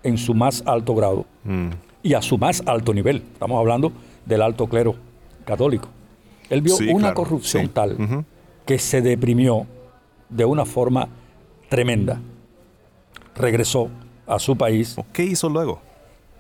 en 0.04 0.18
su 0.18 0.34
más 0.34 0.64
alto 0.66 0.96
grado 0.96 1.26
mm. 1.44 1.70
y 2.02 2.14
a 2.16 2.22
su 2.22 2.38
más 2.38 2.64
alto 2.66 2.94
nivel. 2.94 3.18
Estamos 3.34 3.60
hablando 3.60 3.92
del 4.26 4.42
alto 4.42 4.66
clero 4.68 4.96
católico. 5.46 5.88
Él 6.50 6.62
vio 6.62 6.78
una 6.92 7.14
corrupción 7.14 7.70
tal 7.70 8.26
que 8.68 8.78
se 8.78 9.02
deprimió 9.02 9.66
de 10.30 10.46
una 10.46 10.66
forma 10.66 11.08
tremenda. 11.70 12.20
Regresó 13.34 13.90
a 14.28 14.38
su 14.38 14.56
país. 14.58 14.98
¿Qué 15.14 15.24
hizo 15.24 15.50
luego? 15.50 15.82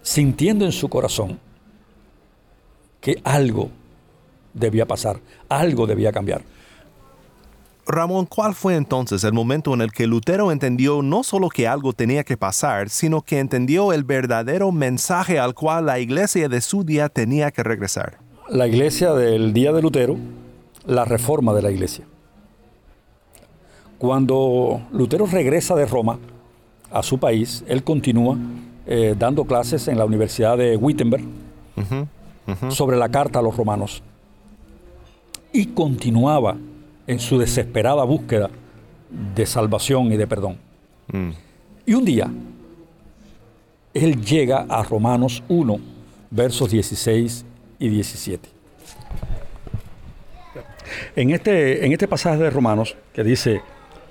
Sintiendo 0.01 0.65
en 0.65 0.73
su 0.73 0.89
corazón 0.89 1.39
que 2.99 3.21
algo 3.23 3.69
debía 4.53 4.85
pasar, 4.85 5.19
algo 5.47 5.87
debía 5.87 6.11
cambiar. 6.11 6.41
Ramón, 7.85 8.25
¿cuál 8.25 8.53
fue 8.53 8.75
entonces 8.75 9.23
el 9.23 9.31
momento 9.31 9.73
en 9.73 9.79
el 9.79 9.93
que 9.93 10.07
Lutero 10.07 10.51
entendió 10.51 11.01
no 11.01 11.23
solo 11.23 11.47
que 11.47 11.69
algo 11.69 11.93
tenía 11.93 12.25
que 12.25 12.35
pasar, 12.35 12.89
sino 12.89 13.21
que 13.21 13.39
entendió 13.39 13.93
el 13.93 14.03
verdadero 14.03 14.73
mensaje 14.73 15.39
al 15.39 15.53
cual 15.53 15.85
la 15.85 15.99
iglesia 15.99 16.49
de 16.49 16.59
su 16.59 16.83
día 16.83 17.07
tenía 17.07 17.51
que 17.51 17.63
regresar? 17.63 18.17
La 18.49 18.67
iglesia 18.67 19.13
del 19.13 19.53
día 19.53 19.71
de 19.71 19.81
Lutero, 19.81 20.17
la 20.85 21.05
reforma 21.05 21.53
de 21.53 21.61
la 21.61 21.71
iglesia. 21.71 22.05
Cuando 23.97 24.81
Lutero 24.91 25.25
regresa 25.25 25.75
de 25.75 25.85
Roma 25.85 26.19
a 26.91 27.01
su 27.03 27.19
país, 27.19 27.63
él 27.67 27.83
continúa 27.83 28.37
eh, 28.85 29.15
dando 29.17 29.45
clases 29.45 29.87
en 29.87 29.97
la 29.97 30.05
Universidad 30.05 30.57
de 30.57 30.77
Wittenberg 30.77 31.23
sobre 32.69 32.97
la 32.97 33.09
carta 33.09 33.39
a 33.39 33.41
los 33.41 33.57
romanos. 33.57 34.01
Y 35.51 35.67
continuaba 35.67 36.57
en 37.07 37.19
su 37.19 37.39
desesperada 37.39 38.03
búsqueda 38.03 38.49
de 39.35 39.45
salvación 39.45 40.11
y 40.11 40.17
de 40.17 40.27
perdón. 40.27 40.57
Mm. 41.11 41.29
Y 41.85 41.93
un 41.93 42.05
día, 42.05 42.29
él 43.93 44.21
llega 44.21 44.65
a 44.69 44.83
Romanos 44.83 45.43
1, 45.47 45.79
versos 46.29 46.69
16 46.69 47.45
y 47.79 47.89
17. 47.89 48.49
En 51.15 51.31
este, 51.31 51.85
en 51.85 51.91
este 51.91 52.07
pasaje 52.07 52.37
de 52.37 52.49
Romanos 52.49 52.95
que 53.13 53.23
dice, 53.23 53.61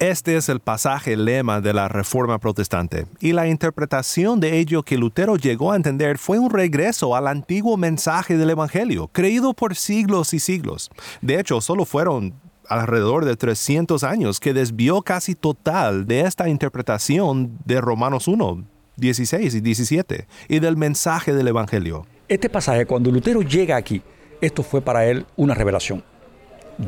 Este 0.00 0.36
es 0.36 0.48
el 0.48 0.60
pasaje 0.60 1.16
lema 1.16 1.60
de 1.60 1.74
la 1.74 1.88
Reforma 1.88 2.38
Protestante, 2.38 3.06
y 3.18 3.32
la 3.32 3.48
interpretación 3.48 4.38
de 4.38 4.60
ello 4.60 4.84
que 4.84 4.96
Lutero 4.96 5.34
llegó 5.34 5.72
a 5.72 5.76
entender 5.76 6.18
fue 6.18 6.38
un 6.38 6.50
regreso 6.50 7.16
al 7.16 7.26
antiguo 7.26 7.76
mensaje 7.76 8.36
del 8.36 8.50
Evangelio, 8.50 9.08
creído 9.08 9.54
por 9.54 9.74
siglos 9.74 10.34
y 10.34 10.38
siglos. 10.38 10.88
De 11.20 11.40
hecho, 11.40 11.60
solo 11.60 11.84
fueron 11.84 12.34
alrededor 12.68 13.24
de 13.24 13.34
300 13.34 14.04
años 14.04 14.38
que 14.38 14.54
desvió 14.54 15.02
casi 15.02 15.34
total 15.34 16.06
de 16.06 16.20
esta 16.20 16.48
interpretación 16.48 17.58
de 17.64 17.80
Romanos 17.80 18.28
1, 18.28 18.64
16 18.94 19.52
y 19.52 19.60
17, 19.60 20.28
y 20.48 20.60
del 20.60 20.76
mensaje 20.76 21.34
del 21.34 21.48
Evangelio. 21.48 22.06
Este 22.28 22.48
pasaje, 22.48 22.86
cuando 22.86 23.10
Lutero 23.10 23.42
llega 23.42 23.74
aquí, 23.74 24.00
esto 24.40 24.62
fue 24.62 24.80
para 24.80 25.06
él 25.06 25.26
una 25.34 25.54
revelación. 25.54 26.04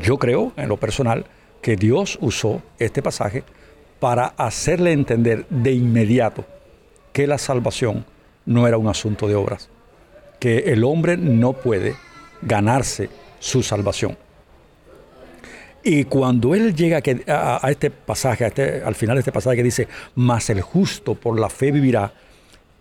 Yo 0.01 0.17
creo, 0.17 0.53
en 0.57 0.69
lo 0.69 0.77
personal, 0.77 1.27
que 1.61 1.77
Dios 1.77 2.19
usó 2.21 2.63
este 2.79 3.03
pasaje 3.03 3.45
para 3.99 4.27
hacerle 4.37 4.93
entender 4.93 5.47
de 5.51 5.73
inmediato 5.73 6.45
que 7.13 7.27
la 7.27 7.39
salvación 7.39 8.05
no 8.47 8.67
era 8.67 8.79
un 8.79 8.89
asunto 8.89 9.29
de 9.29 9.35
obras, 9.35 9.69
que 10.39 10.59
el 10.73 10.85
hombre 10.85 11.17
no 11.17 11.53
puede 11.53 11.95
ganarse 12.43 13.11
su 13.39 13.63
salvación. 13.63 14.17
Y 15.83 16.05
cuando 16.05 16.55
él 16.55 16.75
llega 16.75 17.01
a, 17.29 17.71
este 17.71 17.91
pasaje, 17.91 18.47
este, 18.47 18.83
al 18.83 18.95
final 18.95 19.17
de 19.17 19.21
este 19.21 19.33
pasaje 19.33 19.57
que 19.57 19.63
dice, 19.63 19.89
mas 20.15 20.51
el 20.51 20.61
justo 20.61 21.15
por 21.15 21.39
la 21.39 21.49
fe 21.49 21.71
vivirá, 21.71 22.13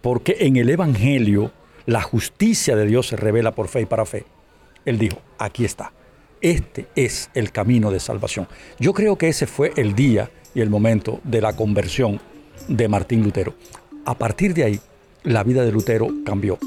porque 0.02 0.38
en 0.40 0.58
el 0.58 0.70
Evangelio 0.70 1.52
la 1.86 2.02
justicia 2.02 2.76
de 2.76 2.86
Dios 2.86 3.08
se 3.08 3.16
revela 3.16 3.52
por 3.52 3.68
fe 3.68 3.82
y 3.82 3.86
para 3.86 4.06
fe. 4.06 4.26
Él 4.86 4.98
dijo, 4.98 5.18
aquí 5.38 5.66
está, 5.66 5.94
Este 6.42 6.88
es 6.96 7.30
el 7.34 7.52
camino 7.52 7.92
de 7.92 8.00
salvación. 8.00 8.48
Yo 8.80 8.94
creo 8.94 9.18
que 9.18 9.28
ese 9.28 9.46
fue 9.46 9.74
el 9.76 9.94
día 9.94 10.32
y 10.54 10.62
el 10.62 10.70
momento 10.70 11.20
de 11.24 11.42
la 11.42 11.54
conversión 11.54 12.22
de 12.68 12.88
Martín 12.88 13.24
Lutero. 13.24 13.56
A 14.06 14.18
partir 14.18 14.54
de 14.54 14.64
ahí, 14.64 14.80
la 15.24 15.44
vida 15.44 15.66
de 15.66 15.72
Lutero 15.72 16.08
cambió. 16.26 16.58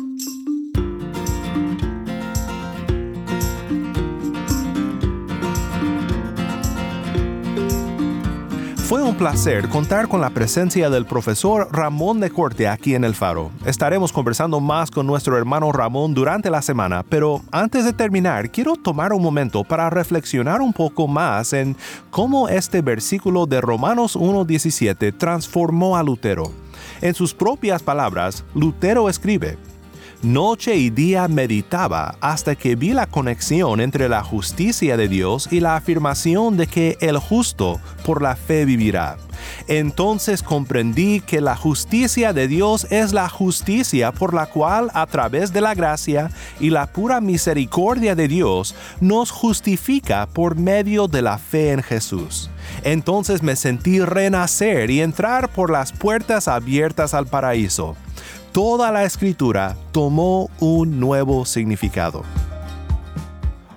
Fue 8.92 9.02
un 9.02 9.16
placer 9.16 9.70
contar 9.70 10.06
con 10.06 10.20
la 10.20 10.28
presencia 10.28 10.90
del 10.90 11.06
profesor 11.06 11.66
Ramón 11.72 12.20
de 12.20 12.28
Corte 12.28 12.68
aquí 12.68 12.94
en 12.94 13.04
El 13.04 13.14
Faro. 13.14 13.50
Estaremos 13.64 14.12
conversando 14.12 14.60
más 14.60 14.90
con 14.90 15.06
nuestro 15.06 15.38
hermano 15.38 15.72
Ramón 15.72 16.12
durante 16.12 16.50
la 16.50 16.60
semana, 16.60 17.02
pero 17.02 17.40
antes 17.50 17.86
de 17.86 17.94
terminar, 17.94 18.50
quiero 18.50 18.76
tomar 18.76 19.14
un 19.14 19.22
momento 19.22 19.64
para 19.64 19.88
reflexionar 19.88 20.60
un 20.60 20.74
poco 20.74 21.08
más 21.08 21.54
en 21.54 21.74
cómo 22.10 22.50
este 22.50 22.82
versículo 22.82 23.46
de 23.46 23.62
Romanos 23.62 24.14
1.17 24.14 25.16
transformó 25.16 25.96
a 25.96 26.02
Lutero. 26.02 26.52
En 27.00 27.14
sus 27.14 27.32
propias 27.32 27.82
palabras, 27.82 28.44
Lutero 28.54 29.08
escribe, 29.08 29.56
Noche 30.22 30.76
y 30.76 30.90
día 30.90 31.26
meditaba 31.26 32.14
hasta 32.20 32.54
que 32.54 32.76
vi 32.76 32.92
la 32.92 33.08
conexión 33.08 33.80
entre 33.80 34.08
la 34.08 34.22
justicia 34.22 34.96
de 34.96 35.08
Dios 35.08 35.48
y 35.50 35.58
la 35.58 35.74
afirmación 35.74 36.56
de 36.56 36.68
que 36.68 36.96
el 37.00 37.18
justo 37.18 37.80
por 38.04 38.22
la 38.22 38.36
fe 38.36 38.64
vivirá. 38.64 39.16
Entonces 39.66 40.44
comprendí 40.44 41.18
que 41.22 41.40
la 41.40 41.56
justicia 41.56 42.32
de 42.32 42.46
Dios 42.46 42.86
es 42.90 43.12
la 43.12 43.28
justicia 43.28 44.12
por 44.12 44.32
la 44.32 44.46
cual 44.46 44.92
a 44.94 45.06
través 45.06 45.52
de 45.52 45.60
la 45.60 45.74
gracia 45.74 46.30
y 46.60 46.70
la 46.70 46.86
pura 46.86 47.20
misericordia 47.20 48.14
de 48.14 48.28
Dios 48.28 48.76
nos 49.00 49.32
justifica 49.32 50.28
por 50.28 50.54
medio 50.54 51.08
de 51.08 51.22
la 51.22 51.36
fe 51.38 51.72
en 51.72 51.82
Jesús. 51.82 52.48
Entonces 52.84 53.42
me 53.42 53.56
sentí 53.56 53.98
renacer 53.98 54.88
y 54.92 55.00
entrar 55.00 55.48
por 55.48 55.72
las 55.72 55.90
puertas 55.90 56.46
abiertas 56.46 57.12
al 57.12 57.26
paraíso 57.26 57.96
toda 58.52 58.92
la 58.92 59.04
escritura 59.04 59.76
tomó 59.92 60.50
un 60.60 61.00
nuevo 61.00 61.46
significado. 61.46 62.22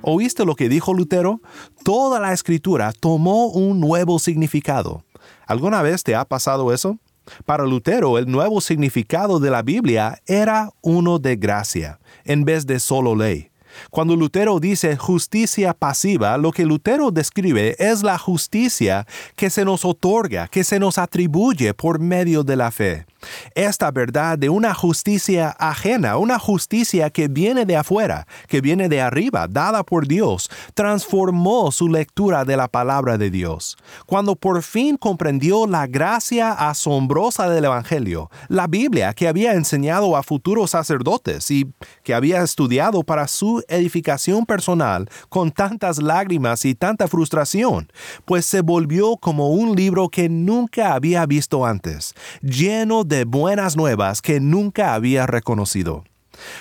¿Oíste 0.01 0.45
lo 0.45 0.55
que 0.55 0.67
dijo 0.67 0.93
Lutero? 0.93 1.41
Toda 1.83 2.19
la 2.19 2.33
escritura 2.33 2.91
tomó 2.91 3.47
un 3.47 3.79
nuevo 3.79 4.19
significado. 4.19 5.03
¿Alguna 5.47 5.81
vez 5.81 6.03
te 6.03 6.13
ha 6.13 6.25
pasado 6.25 6.73
eso? 6.73 6.99
Para 7.45 7.65
Lutero, 7.65 8.17
el 8.17 8.29
nuevo 8.29 8.59
significado 8.59 9.39
de 9.39 9.49
la 9.49 9.61
Biblia 9.61 10.21
era 10.27 10.69
uno 10.81 11.19
de 11.19 11.37
gracia, 11.37 11.99
en 12.25 12.43
vez 12.43 12.67
de 12.67 12.79
solo 12.79 13.15
ley. 13.15 13.49
Cuando 13.89 14.15
Lutero 14.15 14.59
dice 14.59 14.97
justicia 14.97 15.73
pasiva, 15.73 16.37
lo 16.37 16.51
que 16.51 16.65
Lutero 16.65 17.11
describe 17.11 17.75
es 17.79 18.03
la 18.03 18.17
justicia 18.17 19.05
que 19.35 19.49
se 19.49 19.65
nos 19.65 19.85
otorga, 19.85 20.47
que 20.47 20.63
se 20.63 20.79
nos 20.79 20.97
atribuye 20.97 21.73
por 21.73 21.99
medio 21.99 22.43
de 22.43 22.55
la 22.55 22.71
fe 22.71 23.05
esta 23.53 23.91
verdad 23.91 24.37
de 24.37 24.49
una 24.49 24.73
justicia 24.73 25.55
ajena, 25.59 26.17
una 26.17 26.39
justicia 26.39 27.09
que 27.09 27.27
viene 27.27 27.65
de 27.65 27.77
afuera, 27.77 28.27
que 28.47 28.61
viene 28.61 28.89
de 28.89 29.01
arriba, 29.01 29.47
dada 29.47 29.83
por 29.83 30.07
Dios, 30.07 30.49
transformó 30.73 31.71
su 31.71 31.89
lectura 31.89 32.45
de 32.45 32.57
la 32.57 32.67
palabra 32.67 33.17
de 33.17 33.29
Dios. 33.29 33.77
Cuando 34.05 34.35
por 34.35 34.61
fin 34.63 34.97
comprendió 34.97 35.67
la 35.67 35.87
gracia 35.87 36.51
asombrosa 36.51 37.49
del 37.49 37.65
Evangelio, 37.65 38.29
la 38.47 38.67
Biblia 38.67 39.13
que 39.13 39.27
había 39.27 39.53
enseñado 39.53 40.15
a 40.15 40.23
futuros 40.23 40.71
sacerdotes 40.71 41.49
y 41.51 41.71
que 42.03 42.13
había 42.13 42.41
estudiado 42.41 43.03
para 43.03 43.27
su 43.27 43.63
edificación 43.67 44.45
personal 44.45 45.09
con 45.29 45.51
tantas 45.51 46.01
lágrimas 46.01 46.65
y 46.65 46.75
tanta 46.75 47.07
frustración, 47.07 47.91
pues 48.25 48.45
se 48.45 48.61
volvió 48.61 49.17
como 49.17 49.49
un 49.49 49.75
libro 49.75 50.09
que 50.09 50.29
nunca 50.29 50.93
había 50.93 51.25
visto 51.25 51.65
antes, 51.65 52.13
lleno 52.41 53.03
de 53.03 53.25
buenas 53.25 53.75
nuevas 53.75 54.21
que 54.21 54.39
nunca 54.39 54.93
había 54.93 55.27
reconocido. 55.27 56.03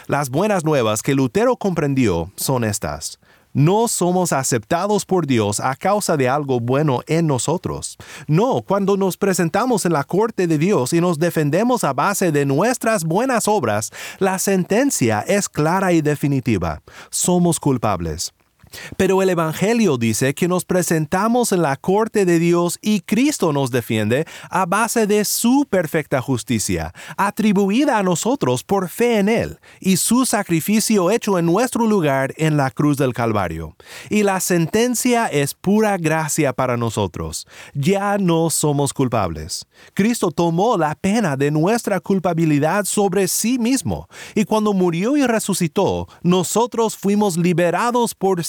Las 0.07 0.31
buenas 0.31 0.65
nuevas 0.65 1.03
que 1.03 1.15
Lutero 1.15 1.57
comprendió 1.57 2.31
son 2.37 2.65
estas. 2.65 3.19
No 3.55 3.87
somos 3.87 4.33
aceptados 4.33 5.07
por 5.07 5.29
Dios 5.29 5.61
a 5.61 5.77
causa 5.77 6.17
de 6.17 6.29
algo 6.29 6.59
bueno 6.59 7.03
en 7.07 7.29
nosotros. 7.29 7.97
No, 8.27 8.63
cuando 8.63 8.97
nos 8.97 9.17
presentamos 9.17 9.87
en 9.87 9.93
la 9.93 10.03
corte 10.03 10.49
de 10.49 10.59
Dios 10.59 10.93
y 10.93 11.01
nos 11.01 11.21
defendemos 11.21 11.85
a 11.85 11.93
base 11.93 12.33
de 12.33 12.47
nuestras 12.47 13.05
buenas 13.05 13.47
obras, 13.47 13.93
la 14.19 14.41
sentencia 14.41 15.21
es 15.21 15.49
clara 15.49 15.93
y 15.93 16.03
definitiva. 16.03 16.83
Somos 17.11 17.61
culpables. 17.61 18.33
Pero 18.97 19.23
el 19.23 19.31
Evangelio 19.31 19.97
dice 19.97 20.35
que 20.35 20.49
nos 20.49 20.65
presentamos 20.65 21.53
en 21.53 21.63
la 21.63 21.77
corte 21.77 22.25
de 22.25 22.39
Dios 22.39 22.79
y 22.81 23.01
Cristo 23.01 23.53
nos 23.53 23.71
defiende 23.71 24.27
a 24.51 24.67
base 24.67 25.07
de 25.07 25.25
su 25.25 25.67
perfecta 25.69 26.21
justicia, 26.21 26.93
atribuida 27.17 27.99
a 27.99 28.03
nosotros 28.03 28.65
por 28.65 28.89
fe 28.89 29.19
en 29.19 29.29
Él, 29.29 29.59
y 29.81 29.97
su 29.97 30.27
sacrificio 30.27 31.11
hecho 31.11 31.39
en 31.39 31.47
nuestro 31.47 31.87
lugar 31.87 32.33
en 32.37 32.57
la 32.57 32.71
cruz 32.71 32.97
del 32.97 33.13
Calvario. 33.13 33.77
Y 34.11 34.23
la 34.23 34.41
sentencia 34.41 35.27
es 35.27 35.55
pura 35.55 35.97
gracia 35.97 36.53
para 36.53 36.77
nosotros. 36.77 37.47
Ya 37.75 38.19
no 38.19 38.51
somos 38.51 38.93
culpables. 38.93 39.67
Cristo 39.95 40.31
tomó 40.31 40.77
la 40.77 40.95
pena 40.95 41.37
de 41.37 41.51
nuestra 41.51 42.01
culpabilidad 42.01 42.85
sobre 42.85 43.29
sí 43.29 43.59
mismo, 43.59 44.09
y 44.35 44.45
cuando 44.45 44.73
murió 44.73 45.17
y 45.17 45.27
resucitó, 45.27 46.09
nosotros 46.23 46.97
fuimos 46.97 47.37
liberados 47.37 48.15
por 48.15 48.45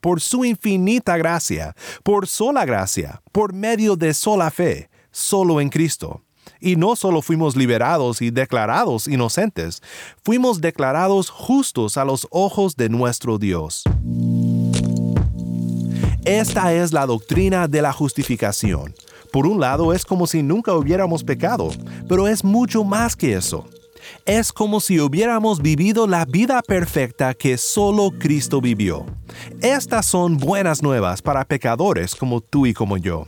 por 0.00 0.20
su 0.20 0.44
infinita 0.44 1.16
gracia, 1.16 1.74
por 2.02 2.26
sola 2.26 2.64
gracia, 2.66 3.22
por 3.32 3.54
medio 3.54 3.96
de 3.96 4.12
sola 4.12 4.50
fe, 4.50 4.90
solo 5.10 5.60
en 5.60 5.70
Cristo. 5.70 6.22
Y 6.60 6.76
no 6.76 6.96
solo 6.96 7.22
fuimos 7.22 7.56
liberados 7.56 8.20
y 8.20 8.30
declarados 8.30 9.08
inocentes, 9.08 9.82
fuimos 10.22 10.60
declarados 10.60 11.30
justos 11.30 11.96
a 11.96 12.04
los 12.04 12.26
ojos 12.30 12.76
de 12.76 12.90
nuestro 12.90 13.38
Dios. 13.38 13.84
Esta 16.24 16.74
es 16.74 16.92
la 16.92 17.06
doctrina 17.06 17.68
de 17.68 17.82
la 17.82 17.92
justificación. 17.92 18.94
Por 19.32 19.46
un 19.46 19.60
lado 19.60 19.92
es 19.92 20.04
como 20.04 20.26
si 20.26 20.42
nunca 20.42 20.74
hubiéramos 20.74 21.24
pecado, 21.24 21.70
pero 22.08 22.28
es 22.28 22.44
mucho 22.44 22.84
más 22.84 23.16
que 23.16 23.34
eso 23.34 23.66
es 24.26 24.52
como 24.52 24.80
si 24.80 25.00
hubiéramos 25.00 25.60
vivido 25.60 26.06
la 26.06 26.24
vida 26.24 26.62
perfecta 26.62 27.34
que 27.34 27.58
solo 27.58 28.10
Cristo 28.18 28.60
vivió. 28.60 29.06
Estas 29.60 30.06
son 30.06 30.38
buenas 30.38 30.82
nuevas 30.82 31.22
para 31.22 31.44
pecadores 31.44 32.14
como 32.14 32.40
tú 32.40 32.66
y 32.66 32.74
como 32.74 32.96
yo. 32.96 33.26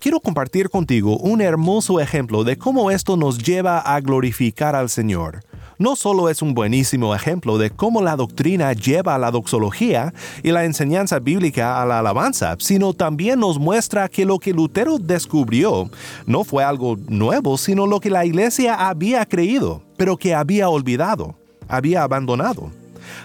Quiero 0.00 0.20
compartir 0.20 0.70
contigo 0.70 1.16
un 1.18 1.40
hermoso 1.40 2.00
ejemplo 2.00 2.44
de 2.44 2.56
cómo 2.56 2.90
esto 2.90 3.16
nos 3.16 3.38
lleva 3.38 3.80
a 3.80 4.00
glorificar 4.00 4.76
al 4.76 4.88
Señor 4.88 5.40
no 5.78 5.96
solo 5.96 6.28
es 6.28 6.42
un 6.42 6.54
buenísimo 6.54 7.14
ejemplo 7.14 7.58
de 7.58 7.70
cómo 7.70 8.02
la 8.02 8.16
doctrina 8.16 8.72
lleva 8.72 9.14
a 9.14 9.18
la 9.18 9.30
doxología 9.30 10.12
y 10.42 10.50
la 10.50 10.64
enseñanza 10.64 11.18
bíblica 11.18 11.80
a 11.80 11.86
la 11.86 11.98
alabanza, 11.98 12.56
sino 12.58 12.94
también 12.94 13.40
nos 13.40 13.58
muestra 13.58 14.08
que 14.08 14.24
lo 14.24 14.38
que 14.38 14.52
Lutero 14.52 14.98
descubrió 14.98 15.90
no 16.26 16.44
fue 16.44 16.64
algo 16.64 16.96
nuevo, 17.08 17.58
sino 17.58 17.86
lo 17.86 18.00
que 18.00 18.10
la 18.10 18.24
iglesia 18.24 18.88
había 18.88 19.26
creído, 19.26 19.82
pero 19.96 20.16
que 20.16 20.34
había 20.34 20.68
olvidado, 20.68 21.36
había 21.68 22.02
abandonado. 22.02 22.70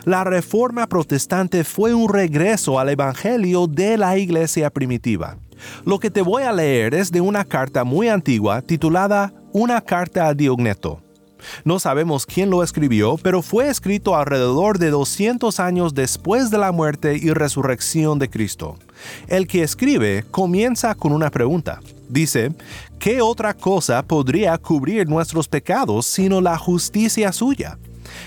La 0.05 0.23
reforma 0.23 0.87
protestante 0.87 1.63
fue 1.63 1.93
un 1.93 2.11
regreso 2.11 2.79
al 2.79 2.89
Evangelio 2.89 3.67
de 3.67 3.97
la 3.97 4.17
iglesia 4.17 4.69
primitiva. 4.69 5.37
Lo 5.85 5.99
que 5.99 6.09
te 6.09 6.21
voy 6.21 6.43
a 6.43 6.51
leer 6.51 6.93
es 6.93 7.11
de 7.11 7.21
una 7.21 7.45
carta 7.45 7.83
muy 7.83 8.07
antigua 8.07 8.61
titulada 8.61 9.33
Una 9.51 9.81
carta 9.81 10.27
a 10.27 10.33
Diogneto. 10.33 11.01
No 11.63 11.79
sabemos 11.79 12.25
quién 12.25 12.49
lo 12.49 12.63
escribió, 12.63 13.17
pero 13.21 13.41
fue 13.41 13.67
escrito 13.69 14.15
alrededor 14.15 14.77
de 14.77 14.89
200 14.91 15.59
años 15.59 15.93
después 15.93 16.51
de 16.51 16.57
la 16.57 16.71
muerte 16.71 17.17
y 17.17 17.31
resurrección 17.31 18.19
de 18.19 18.29
Cristo. 18.29 18.77
El 19.27 19.47
que 19.47 19.63
escribe 19.63 20.23
comienza 20.29 20.93
con 20.95 21.11
una 21.11 21.31
pregunta. 21.31 21.79
Dice, 22.11 22.53
¿qué 22.99 23.21
otra 23.21 23.53
cosa 23.53 24.03
podría 24.03 24.57
cubrir 24.57 25.07
nuestros 25.07 25.47
pecados 25.47 26.05
sino 26.05 26.41
la 26.41 26.57
justicia 26.57 27.31
suya? 27.31 27.79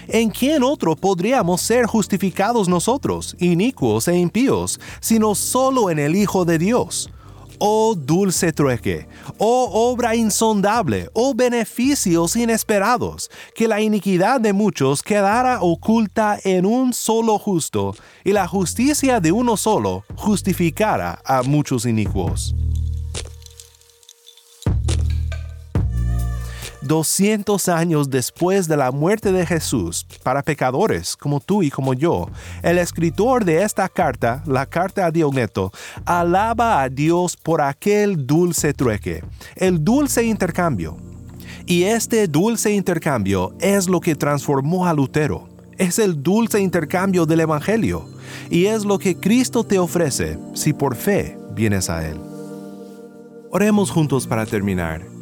¿En 0.09 0.31
quién 0.31 0.62
otro 0.62 0.97
podríamos 0.97 1.61
ser 1.61 1.85
justificados 1.85 2.66
nosotros, 2.66 3.37
inicuos 3.38 4.09
e 4.09 4.16
impíos, 4.16 4.81
sino 5.01 5.35
solo 5.35 5.90
en 5.90 5.99
el 5.99 6.16
Hijo 6.16 6.47
de 6.47 6.59
Dios? 6.59 7.11
oh 7.59 7.94
dulce 7.94 8.53
trueque, 8.53 9.07
oh 9.38 9.90
obra 9.90 10.16
insondable, 10.16 11.09
oh 11.12 11.35
beneficios 11.35 12.37
inesperados, 12.37 13.31
que 13.55 13.68
la 13.68 13.81
iniquidad 13.81 14.40
de 14.40 14.53
muchos 14.53 15.03
quedara 15.03 15.62
oculta 15.62 16.38
en 16.44 16.66
un 16.66 16.92
solo 16.92 17.38
justo, 17.38 17.94
y 18.25 18.33
la 18.33 18.49
justicia 18.49 19.20
de 19.20 19.33
uno 19.33 19.57
solo 19.57 20.05
justificara 20.16 21.20
a 21.25 21.42
muchos 21.42 21.87
inicuos. 21.87 22.55
200 26.85 27.68
años 27.68 28.11
después 28.11 28.68
de 28.68 28.77
la 28.77 28.92
muerte 28.92 29.33
de 29.33 29.47
Jesús, 29.47 30.07
para 30.23 30.42
pecadores 30.42 31.16
como 31.16 31.40
tú 31.40 31.62
y 31.62 31.70
como 31.70 31.94
yo, 31.94 32.29
el 32.62 32.79
escritor 32.79 33.44
de 33.44 33.62
esta 33.62 33.88
carta, 33.88 34.42
la 34.47 34.66
carta 34.66 35.07
a 35.07 35.11
Diogneto, 35.11 35.73
alaba 36.05 36.83
a 36.83 36.88
Dios 36.88 37.37
por 37.37 37.62
aquel 37.62 38.27
dulce 38.27 38.75
trueque, 38.75 39.25
el 39.57 39.83
dulce 39.83 40.25
intercambio. 40.25 40.97
Y 41.66 41.85
este 41.85 42.29
dulce 42.29 42.73
intercambio 42.73 43.55
es 43.59 43.88
lo 43.88 44.01
que 44.01 44.14
transformó 44.14 44.87
a 44.87 44.92
Lutero. 44.92 45.49
Es 45.79 45.99
el 45.99 46.23
dulce 46.23 46.61
intercambio 46.61 47.25
del 47.25 47.40
Evangelio. 47.40 48.07
Y 48.51 48.66
es 48.66 48.85
lo 48.85 48.99
que 48.99 49.16
Cristo 49.16 49.64
te 49.64 49.79
ofrece 49.79 50.38
si 50.53 50.75
por 50.75 50.94
fe 50.94 51.38
vienes 51.55 51.88
a 51.88 52.07
Él. 52.07 52.20
Oremos 53.51 53.90
juntos 53.90 54.27
para 54.27 54.44
terminar. 54.44 55.13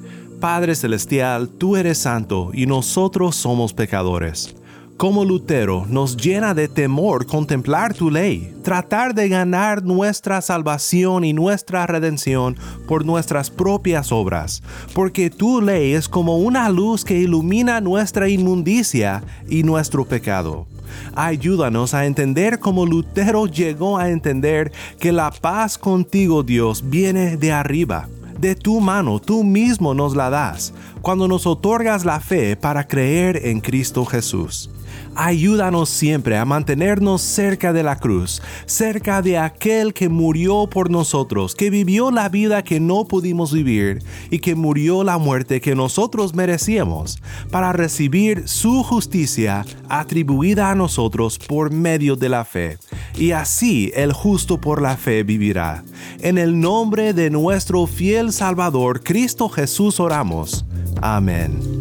Padre 0.43 0.75
Celestial, 0.75 1.49
tú 1.49 1.77
eres 1.77 1.99
santo 1.99 2.51
y 2.53 2.67
nosotros 2.67 3.37
somos 3.37 3.73
pecadores. 3.73 4.57
Como 4.97 5.25
Lutero 5.25 5.87
nos 5.89 6.17
llena 6.17 6.53
de 6.53 6.67
temor 6.67 7.27
contemplar 7.27 7.95
tu 7.95 8.11
ley, 8.11 8.53
tratar 8.65 9.15
de 9.15 9.29
ganar 9.29 9.85
nuestra 9.85 10.41
salvación 10.41 11.23
y 11.23 11.33
nuestra 11.33 11.87
redención 11.87 12.57
por 12.89 13.07
nuestras 13.07 13.51
propias 13.51 14.11
obras, 14.11 14.65
porque 14.95 15.31
tu 15.31 15.61
ley 15.61 15.93
es 15.93 16.09
como 16.09 16.39
una 16.39 16.69
luz 16.71 17.05
que 17.05 17.19
ilumina 17.19 17.81
nuestra 17.81 18.29
inmundicia 18.29 19.23
y 19.49 19.63
nuestro 19.63 20.05
pecado. 20.07 20.67
Ayúdanos 21.15 21.95
a 21.95 22.05
entender 22.05 22.59
como 22.59 22.85
Lutero 22.85 23.47
llegó 23.47 23.97
a 23.97 24.11
entender 24.11 24.73
que 24.99 25.13
la 25.13 25.31
paz 25.31 25.79
contigo 25.79 26.43
Dios 26.43 26.83
viene 26.91 27.37
de 27.37 27.53
arriba 27.53 28.09
de 28.43 28.57
tu 28.57 28.81
mano 28.81 29.21
tú 29.21 29.45
mismo 29.45 29.95
nos 29.95 30.17
la 30.17 30.29
das, 30.29 30.75
cuando 31.01 31.29
nos 31.29 31.47
otorgas 31.47 32.05
la 32.05 32.19
fe 32.19 32.57
para 32.57 32.89
creer 32.89 33.47
en 33.47 33.61
Cristo 33.61 34.05
Jesús. 34.05 34.69
Ayúdanos 35.15 35.91
siempre 35.91 36.39
a 36.39 36.45
mantenernos 36.45 37.21
cerca 37.21 37.73
de 37.73 37.83
la 37.83 37.97
cruz, 37.97 38.43
cerca 38.65 39.21
de 39.21 39.37
aquel 39.37 39.93
que 39.93 40.09
murió 40.09 40.67
por 40.67 40.91
nosotros, 40.91 41.55
que 41.55 41.69
vivió 41.69 42.11
la 42.11 42.31
vida 42.31 42.63
que 42.65 42.81
no 42.81 43.05
pudimos 43.05 43.53
vivir 43.53 44.03
y 44.31 44.39
que 44.39 44.55
murió 44.55 45.05
la 45.05 45.19
muerte 45.19 45.61
que 45.61 45.75
nosotros 45.75 46.35
merecíamos, 46.35 47.19
para 47.51 47.73
recibir 47.73 48.49
su 48.49 48.83
justicia 48.83 49.67
atribuida 49.89 50.71
a 50.71 50.75
nosotros 50.75 51.39
por 51.39 51.71
medio 51.71 52.17
de 52.17 52.29
la 52.31 52.45
fe. 52.45 52.79
Y 53.15 53.33
así 53.33 53.93
el 53.95 54.13
justo 54.13 54.61
por 54.61 54.81
la 54.81 54.97
fe 54.97 55.23
vivirá. 55.23 55.85
En 56.21 56.39
el 56.39 56.59
nombre 56.59 57.13
de 57.13 57.29
nuestro 57.29 57.87
fiel 57.87 58.33
Salvador, 58.33 59.03
Cristo 59.03 59.49
Jesús, 59.49 60.01
oramos. 60.01 60.65
Amén. 61.03 61.72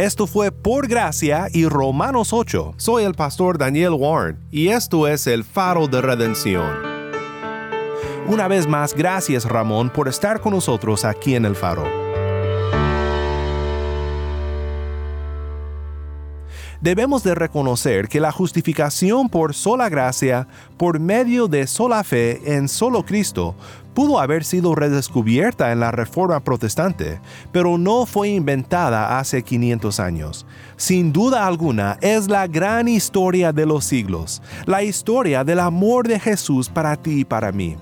Esto 0.00 0.26
fue 0.26 0.50
Por 0.50 0.88
Gracia 0.88 1.48
y 1.52 1.66
Romanos 1.66 2.32
8. 2.32 2.72
Soy 2.78 3.04
el 3.04 3.12
pastor 3.12 3.58
Daniel 3.58 3.90
Warren 3.90 4.38
y 4.50 4.68
esto 4.68 5.06
es 5.06 5.26
el 5.26 5.44
faro 5.44 5.88
de 5.88 6.00
redención. 6.00 6.70
Una 8.26 8.48
vez 8.48 8.66
más, 8.66 8.94
gracias 8.94 9.44
Ramón 9.44 9.90
por 9.90 10.08
estar 10.08 10.40
con 10.40 10.54
nosotros 10.54 11.04
aquí 11.04 11.34
en 11.34 11.44
el 11.44 11.54
faro. 11.54 12.09
Debemos 16.80 17.22
de 17.22 17.34
reconocer 17.34 18.08
que 18.08 18.20
la 18.20 18.32
justificación 18.32 19.28
por 19.28 19.52
sola 19.52 19.90
gracia, 19.90 20.48
por 20.78 20.98
medio 20.98 21.46
de 21.46 21.66
sola 21.66 22.02
fe 22.04 22.54
en 22.56 22.68
solo 22.68 23.04
Cristo, 23.04 23.54
pudo 23.92 24.18
haber 24.18 24.44
sido 24.44 24.74
redescubierta 24.74 25.72
en 25.72 25.80
la 25.80 25.90
Reforma 25.90 26.40
Protestante, 26.40 27.20
pero 27.52 27.76
no 27.76 28.06
fue 28.06 28.30
inventada 28.30 29.18
hace 29.18 29.42
500 29.42 30.00
años. 30.00 30.46
Sin 30.78 31.12
duda 31.12 31.46
alguna, 31.46 31.98
es 32.00 32.28
la 32.28 32.46
gran 32.46 32.88
historia 32.88 33.52
de 33.52 33.66
los 33.66 33.84
siglos, 33.84 34.40
la 34.64 34.82
historia 34.82 35.44
del 35.44 35.60
amor 35.60 36.08
de 36.08 36.18
Jesús 36.18 36.70
para 36.70 36.96
ti 36.96 37.20
y 37.20 37.24
para 37.26 37.52
mí. 37.52 37.76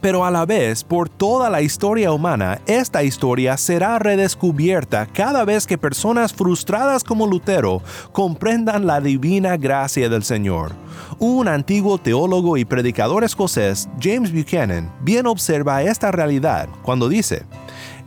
Pero 0.00 0.24
a 0.24 0.30
la 0.30 0.46
vez, 0.46 0.84
por 0.84 1.08
toda 1.08 1.50
la 1.50 1.62
historia 1.62 2.12
humana, 2.12 2.60
esta 2.66 3.02
historia 3.02 3.56
será 3.56 3.98
redescubierta 3.98 5.06
cada 5.06 5.44
vez 5.44 5.66
que 5.66 5.78
personas 5.78 6.32
frustradas 6.32 7.04
como 7.04 7.26
Lutero 7.26 7.82
comprendan 8.12 8.86
la 8.86 9.00
divina 9.00 9.56
gracia 9.56 10.08
del 10.08 10.24
Señor. 10.24 10.72
Un 11.18 11.48
antiguo 11.48 11.98
teólogo 11.98 12.56
y 12.56 12.64
predicador 12.64 13.24
escocés, 13.24 13.88
James 14.00 14.32
Buchanan, 14.32 14.92
bien 15.02 15.26
observa 15.26 15.82
esta 15.82 16.10
realidad 16.10 16.68
cuando 16.82 17.08
dice, 17.08 17.44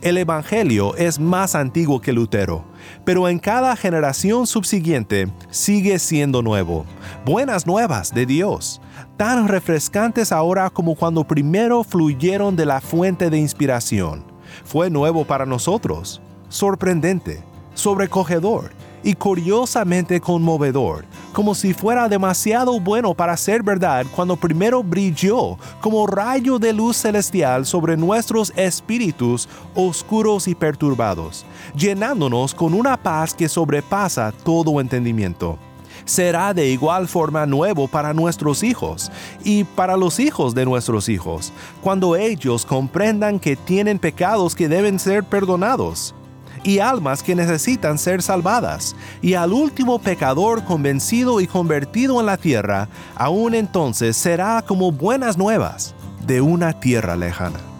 El 0.02 0.18
Evangelio 0.18 0.94
es 0.96 1.18
más 1.18 1.54
antiguo 1.54 2.00
que 2.00 2.12
Lutero, 2.12 2.64
pero 3.04 3.28
en 3.28 3.38
cada 3.38 3.76
generación 3.76 4.46
subsiguiente 4.46 5.28
sigue 5.50 5.98
siendo 5.98 6.42
nuevo. 6.42 6.84
Buenas 7.24 7.66
nuevas 7.66 8.12
de 8.12 8.26
Dios, 8.26 8.80
tan 9.16 9.48
refrescantes 9.48 10.32
ahora 10.32 10.70
como 10.70 10.94
cuando 10.94 11.24
primero 11.24 11.84
fluyeron 11.84 12.56
de 12.56 12.66
la 12.66 12.80
fuente 12.80 13.30
de 13.30 13.38
inspiración. 13.38 14.24
Fue 14.64 14.90
nuevo 14.90 15.24
para 15.24 15.46
nosotros, 15.46 16.20
sorprendente, 16.48 17.42
sobrecogedor 17.74 18.70
y 19.06 19.14
curiosamente 19.14 20.20
conmovedor, 20.20 21.04
como 21.32 21.54
si 21.54 21.72
fuera 21.72 22.08
demasiado 22.08 22.80
bueno 22.80 23.14
para 23.14 23.36
ser 23.36 23.62
verdad 23.62 24.04
cuando 24.16 24.34
primero 24.34 24.82
brilló 24.82 25.56
como 25.80 26.08
rayo 26.08 26.58
de 26.58 26.72
luz 26.72 26.96
celestial 26.96 27.66
sobre 27.66 27.96
nuestros 27.96 28.52
espíritus 28.56 29.48
oscuros 29.76 30.48
y 30.48 30.56
perturbados, 30.56 31.46
llenándonos 31.76 32.52
con 32.52 32.74
una 32.74 33.00
paz 33.00 33.32
que 33.32 33.48
sobrepasa 33.48 34.32
todo 34.32 34.80
entendimiento. 34.80 35.56
Será 36.04 36.52
de 36.52 36.66
igual 36.66 37.06
forma 37.06 37.46
nuevo 37.46 37.86
para 37.86 38.12
nuestros 38.12 38.64
hijos 38.64 39.12
y 39.44 39.62
para 39.62 39.96
los 39.96 40.18
hijos 40.18 40.52
de 40.52 40.64
nuestros 40.64 41.08
hijos, 41.08 41.52
cuando 41.80 42.16
ellos 42.16 42.66
comprendan 42.66 43.38
que 43.38 43.54
tienen 43.54 44.00
pecados 44.00 44.56
que 44.56 44.68
deben 44.68 44.98
ser 44.98 45.22
perdonados 45.22 46.12
y 46.66 46.80
almas 46.80 47.22
que 47.22 47.36
necesitan 47.36 47.96
ser 47.96 48.22
salvadas, 48.22 48.96
y 49.22 49.34
al 49.34 49.52
último 49.52 50.00
pecador 50.00 50.64
convencido 50.64 51.40
y 51.40 51.46
convertido 51.46 52.18
en 52.18 52.26
la 52.26 52.36
tierra, 52.36 52.88
aún 53.14 53.54
entonces 53.54 54.16
será 54.16 54.62
como 54.66 54.90
buenas 54.90 55.38
nuevas 55.38 55.94
de 56.26 56.40
una 56.40 56.80
tierra 56.80 57.14
lejana. 57.14 57.75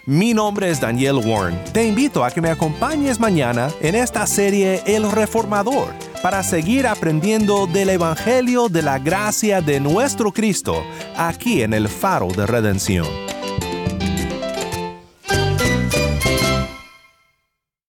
Mi 0.09 0.33
nombre 0.33 0.71
es 0.71 0.81
Daniel 0.81 1.17
Warren. 1.17 1.63
Te 1.75 1.87
invito 1.87 2.25
a 2.25 2.31
que 2.31 2.41
me 2.41 2.49
acompañes 2.49 3.21
mañana 3.21 3.69
en 3.83 3.95
esta 3.95 4.27
serie 4.27 4.81
El 4.87 5.13
Reformador 5.13 5.93
para 6.23 6.43
seguir 6.43 6.87
aprendiendo 6.87 7.67
del 7.67 7.91
Evangelio 7.91 8.71
de 8.71 8.81
la 8.81 8.99
gracia 8.99 9.61
de 9.61 9.81
nuestro 9.81 10.33
Cristo 10.33 10.83
aquí 11.15 11.61
en 11.61 11.75
el 11.75 11.91
Faro 11.91 12.29
de 12.29 12.47
Redención. 12.47 13.07